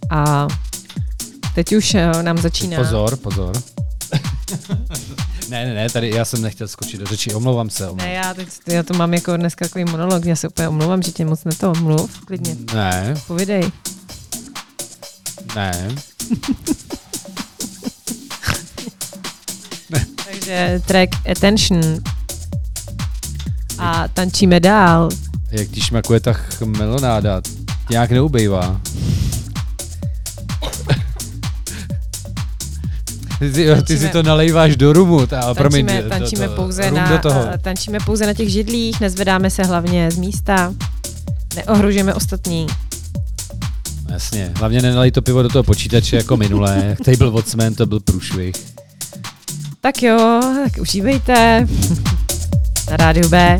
a 0.09 0.47
teď 1.55 1.75
už 1.75 1.95
eh, 1.95 2.23
nám 2.23 2.37
začíná. 2.37 2.77
Pozor, 2.77 3.15
pozor. 3.17 3.53
Ne, 5.49 5.65
ne, 5.65 5.73
ne, 5.73 5.89
tady 5.89 6.09
já 6.09 6.25
jsem 6.25 6.41
nechtěl 6.41 6.67
skočit 6.67 6.99
do 6.99 7.05
řeči, 7.05 7.33
omlouvám 7.33 7.69
se. 7.69 7.83
Omlouvám. 7.83 8.07
Ne, 8.07 8.13
já, 8.13 8.33
teď, 8.33 8.47
já 8.67 8.83
to 8.83 8.93
mám 8.93 9.13
jako 9.13 9.37
dneska 9.37 9.65
takový 9.65 9.85
monolog, 9.85 10.25
já 10.25 10.35
se 10.35 10.47
úplně 10.47 10.67
omlouvám, 10.67 11.01
že 11.01 11.11
tě 11.11 11.25
moc 11.25 11.43
neto 11.43 11.73
mluv, 11.81 12.19
klidně, 12.25 12.55
Ne, 12.73 13.15
povidej. 13.27 13.71
ne. 15.55 15.95
Takže 20.25 20.81
track 20.85 21.09
Attention 21.31 21.81
a 23.79 24.07
tančíme 24.07 24.59
dál. 24.59 25.09
Jak 25.51 25.67
ti 25.67 25.81
šmakuje 25.81 26.19
ta 26.19 26.33
melonáda, 26.65 27.41
nějak 27.89 28.11
neubejvá. 28.11 28.81
Ty, 33.39 33.53
si, 33.53 33.53
ty 33.53 33.63
si 33.65 33.75
Tančíme. 33.75 34.09
to 34.09 34.23
nalejváš 34.23 34.75
do 34.75 34.93
rumu, 34.93 35.27
ta, 35.27 35.53
promiň, 35.53 35.85
Tančíme, 35.85 36.09
tančíme, 36.09 36.47
do- 36.47 36.53
pouze 36.55 36.89
rum 36.89 36.97
na, 36.97 37.09
do 37.11 37.17
toho. 37.17 37.45
eh, 37.53 37.57
tančíme 37.57 37.97
pouze 38.05 38.25
na 38.27 38.33
těch 38.33 38.49
židlích, 38.49 38.99
nezvedáme 39.01 39.49
se 39.49 39.63
hlavně 39.63 40.11
z 40.11 40.17
místa, 40.17 40.73
neohrožujeme 41.55 42.13
ostatní. 42.13 42.67
Jasně, 44.09 44.51
hlavně 44.55 44.81
nenalej 44.81 45.11
to 45.11 45.21
pivo 45.21 45.43
do 45.43 45.49
toho 45.49 45.63
počítače 45.63 46.15
jako 46.15 46.37
minulé. 46.37 46.97
Table 47.05 47.29
Watchman 47.31 47.73
to 47.75 47.85
byl 47.85 47.99
průšvih. 47.99 48.55
Tak 49.81 50.03
jo, 50.03 50.41
tak 50.63 50.81
užívejte 50.81 51.67
na 52.91 52.97
rádiu 52.97 53.29
B. 53.29 53.59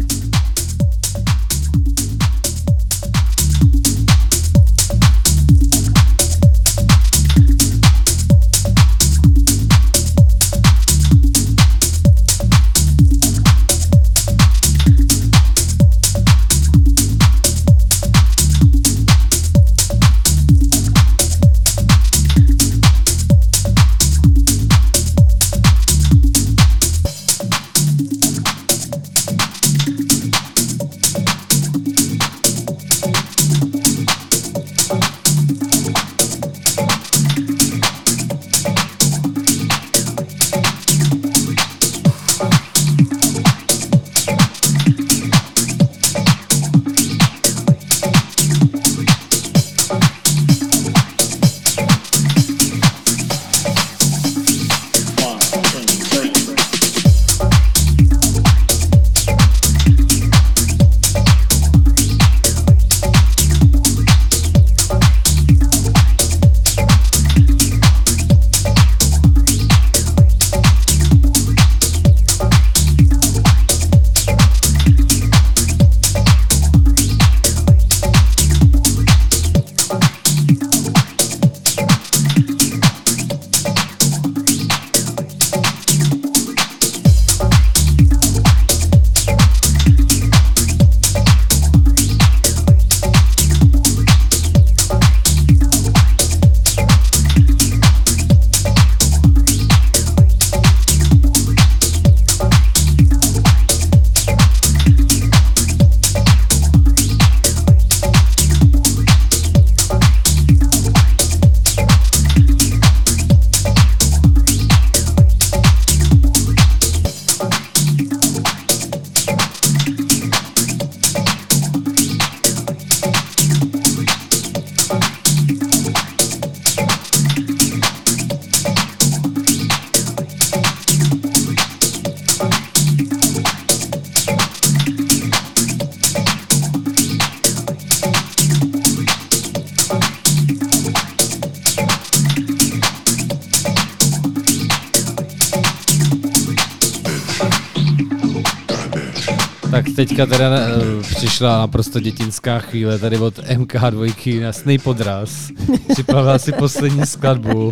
teďka 149.98 150.26
teda 150.26 150.50
uh, 150.50 151.02
přišla 151.02 151.58
naprosto 151.58 152.00
dětinská 152.00 152.60
chvíle 152.60 153.00
tady 153.00 153.18
od 153.18 153.38
MK2 153.40 154.42
na 154.44 154.54
snej 154.54 154.78
podraz. 154.78 155.50
Připravila 155.94 156.40
si 156.40 156.52
poslední 156.52 157.06
skladbu 157.06 157.72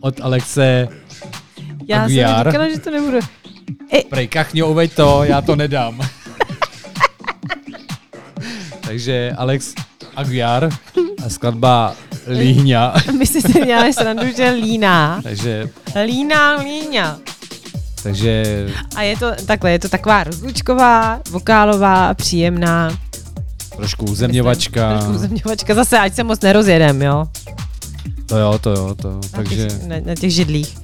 od 0.00 0.20
Alexe 0.20 0.88
Já 1.88 2.04
Aguiar. 2.04 2.44
jsem 2.46 2.52
říkala, 2.52 2.68
že 2.68 2.80
to 2.80 2.90
nebudu. 2.90 3.18
Prej, 4.10 4.28
kachně, 4.28 4.64
uveď 4.64 4.94
to, 4.94 5.24
já 5.24 5.42
to 5.42 5.56
nedám. 5.56 6.00
Takže 8.80 9.32
Alex 9.36 9.74
Aguiar 10.16 10.70
a 11.26 11.28
skladba 11.28 11.94
Líhňa. 12.38 12.94
My 13.18 13.26
si 13.26 13.42
si 13.42 13.52
děláme 13.52 13.92
srandu, 13.92 14.26
že 14.36 14.50
líná. 14.50 15.20
Takže, 15.22 15.70
Líná, 16.04 16.56
líňa. 16.56 17.18
Takže 18.06 18.66
A 18.96 19.02
je 19.02 19.16
to 19.16 19.32
takhle, 19.46 19.72
je 19.72 19.78
to 19.78 19.88
taková 19.88 20.24
rozlučková, 20.24 21.20
vokálová, 21.30 22.14
příjemná. 22.14 22.98
trošku 23.76 24.04
uzemňovačka. 24.04 24.92
Trošku 24.98 25.12
uzemňovačka. 25.14 25.74
Zase, 25.74 25.98
ať 25.98 26.14
se 26.14 26.24
moc 26.24 26.40
nerozjedem, 26.40 27.02
jo? 27.02 27.26
To 28.26 28.38
jo, 28.38 28.58
to 28.58 28.70
jo, 28.70 28.94
to. 28.94 29.10
Na, 29.12 29.20
Takže, 29.30 29.66
těch, 29.66 29.86
na, 29.86 29.96
na 30.06 30.14
těch 30.14 30.30
židlích. 30.32 30.76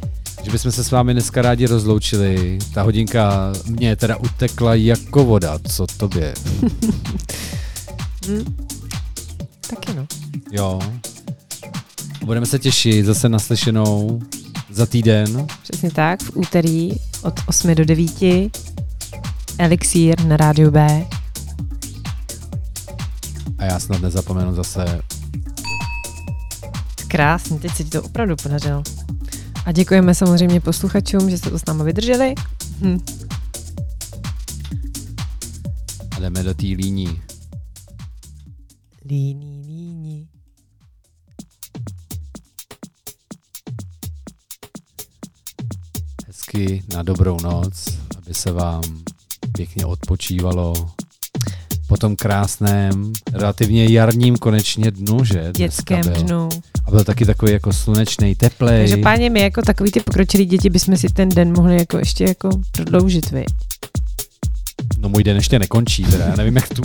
že 0.42 0.50
bychom 0.50 0.72
se 0.72 0.84
s 0.84 0.90
vámi 0.90 1.12
dneska 1.12 1.42
rádi 1.42 1.66
rozloučili. 1.66 2.58
Ta 2.74 2.82
hodinka 2.82 3.52
mě 3.66 3.96
teda 3.96 4.16
utekla 4.16 4.74
jako 4.74 5.24
voda. 5.24 5.58
Co 5.68 5.86
tobě? 5.86 6.34
Taky 9.70 9.94
no. 9.96 10.06
Jo. 10.52 10.80
Budeme 12.24 12.46
se 12.46 12.58
těšit 12.58 13.06
zase 13.06 13.28
naslyšenou 13.28 14.20
za 14.70 14.86
týden. 14.86 15.46
Přesně 15.62 15.90
tak, 15.90 16.22
v 16.22 16.30
úterý 16.36 16.90
od 17.22 17.40
8 17.46 17.74
do 17.74 17.84
9. 17.84 18.10
Elixír 19.58 20.24
na 20.24 20.36
rádiu 20.36 20.70
B. 20.70 21.06
A 23.58 23.64
já 23.64 23.80
snad 23.80 24.02
nezapomenu 24.02 24.54
zase 24.54 25.02
Krásně, 27.08 27.58
teď 27.58 27.74
se 27.74 27.84
ti 27.84 27.90
to 27.90 28.02
opravdu 28.02 28.36
podařilo. 28.36 28.82
A 29.66 29.72
děkujeme 29.72 30.14
samozřejmě 30.14 30.60
posluchačům, 30.60 31.30
že 31.30 31.38
jste 31.38 31.50
to 31.50 31.58
s 31.58 31.64
námi 31.64 31.84
vydrželi. 31.84 32.34
Hm. 32.80 32.98
a 36.16 36.20
jdeme 36.20 36.42
do 36.42 36.54
té 36.54 36.66
líní. 36.66 37.22
Líní, 39.04 39.62
líní. 39.66 39.91
Hezky 46.54 46.82
na 46.94 47.02
dobrou 47.02 47.38
noc, 47.42 47.84
aby 48.18 48.34
se 48.34 48.52
vám 48.52 48.82
pěkně 49.52 49.86
odpočívalo 49.86 50.90
po 51.86 51.96
tom 51.96 52.16
krásném, 52.16 53.12
relativně 53.32 53.86
jarním 53.92 54.36
konečně 54.36 54.90
dnu, 54.90 55.24
že? 55.24 55.52
Dětském 55.56 56.00
byl. 56.00 56.12
dnu. 56.22 56.48
A 56.84 56.90
byl 56.90 57.04
taky 57.04 57.26
takový 57.26 57.52
jako 57.52 57.72
slunečný, 57.72 58.34
teplej. 58.34 58.78
Takže 58.78 58.96
páně, 58.96 59.30
my 59.30 59.40
jako 59.40 59.62
takový 59.62 59.90
ty 59.90 60.00
pokročilí 60.00 60.46
děti 60.46 60.70
bychom 60.70 60.96
si 60.96 61.08
ten 61.08 61.28
den 61.28 61.56
mohli 61.56 61.76
jako 61.78 61.98
ještě 61.98 62.24
jako 62.24 62.50
prodloužit, 62.72 63.30
viď? 63.30 63.46
No 64.98 65.08
můj 65.08 65.24
den 65.24 65.36
ještě 65.36 65.58
nekončí, 65.58 66.04
teda 66.04 66.24
já 66.24 66.36
nevím 66.36 66.56
jak 66.56 66.68
tu. 66.68 66.82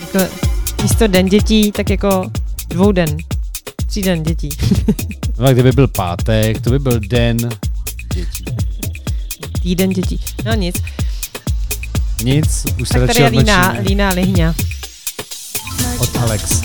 Jako 0.00 0.34
místo 0.82 1.06
den 1.06 1.26
dětí, 1.26 1.72
tak 1.72 1.90
jako 1.90 2.30
dvou 2.68 2.92
den. 2.92 3.16
Tří 3.86 4.02
den 4.02 4.22
dětí. 4.22 4.48
No 5.38 5.46
a 5.46 5.52
kdyby 5.52 5.72
byl 5.72 5.88
pátek, 5.88 6.60
to 6.60 6.70
by 6.70 6.78
byl 6.78 7.00
den 7.00 7.36
dětí. 8.14 8.44
Týden 9.62 9.90
dětí. 9.90 10.20
No 10.44 10.54
nic. 10.54 10.76
Nic, 12.22 12.64
už 12.80 12.88
se 12.88 12.94
Tak 12.98 13.06
tady 13.06 13.20
je 13.20 13.28
líná, 13.28 13.62
odmlčíme 13.68 13.88
líná 13.88 14.08
lihňa. 14.08 14.54
od 15.98 16.16
Alex. 16.16 16.60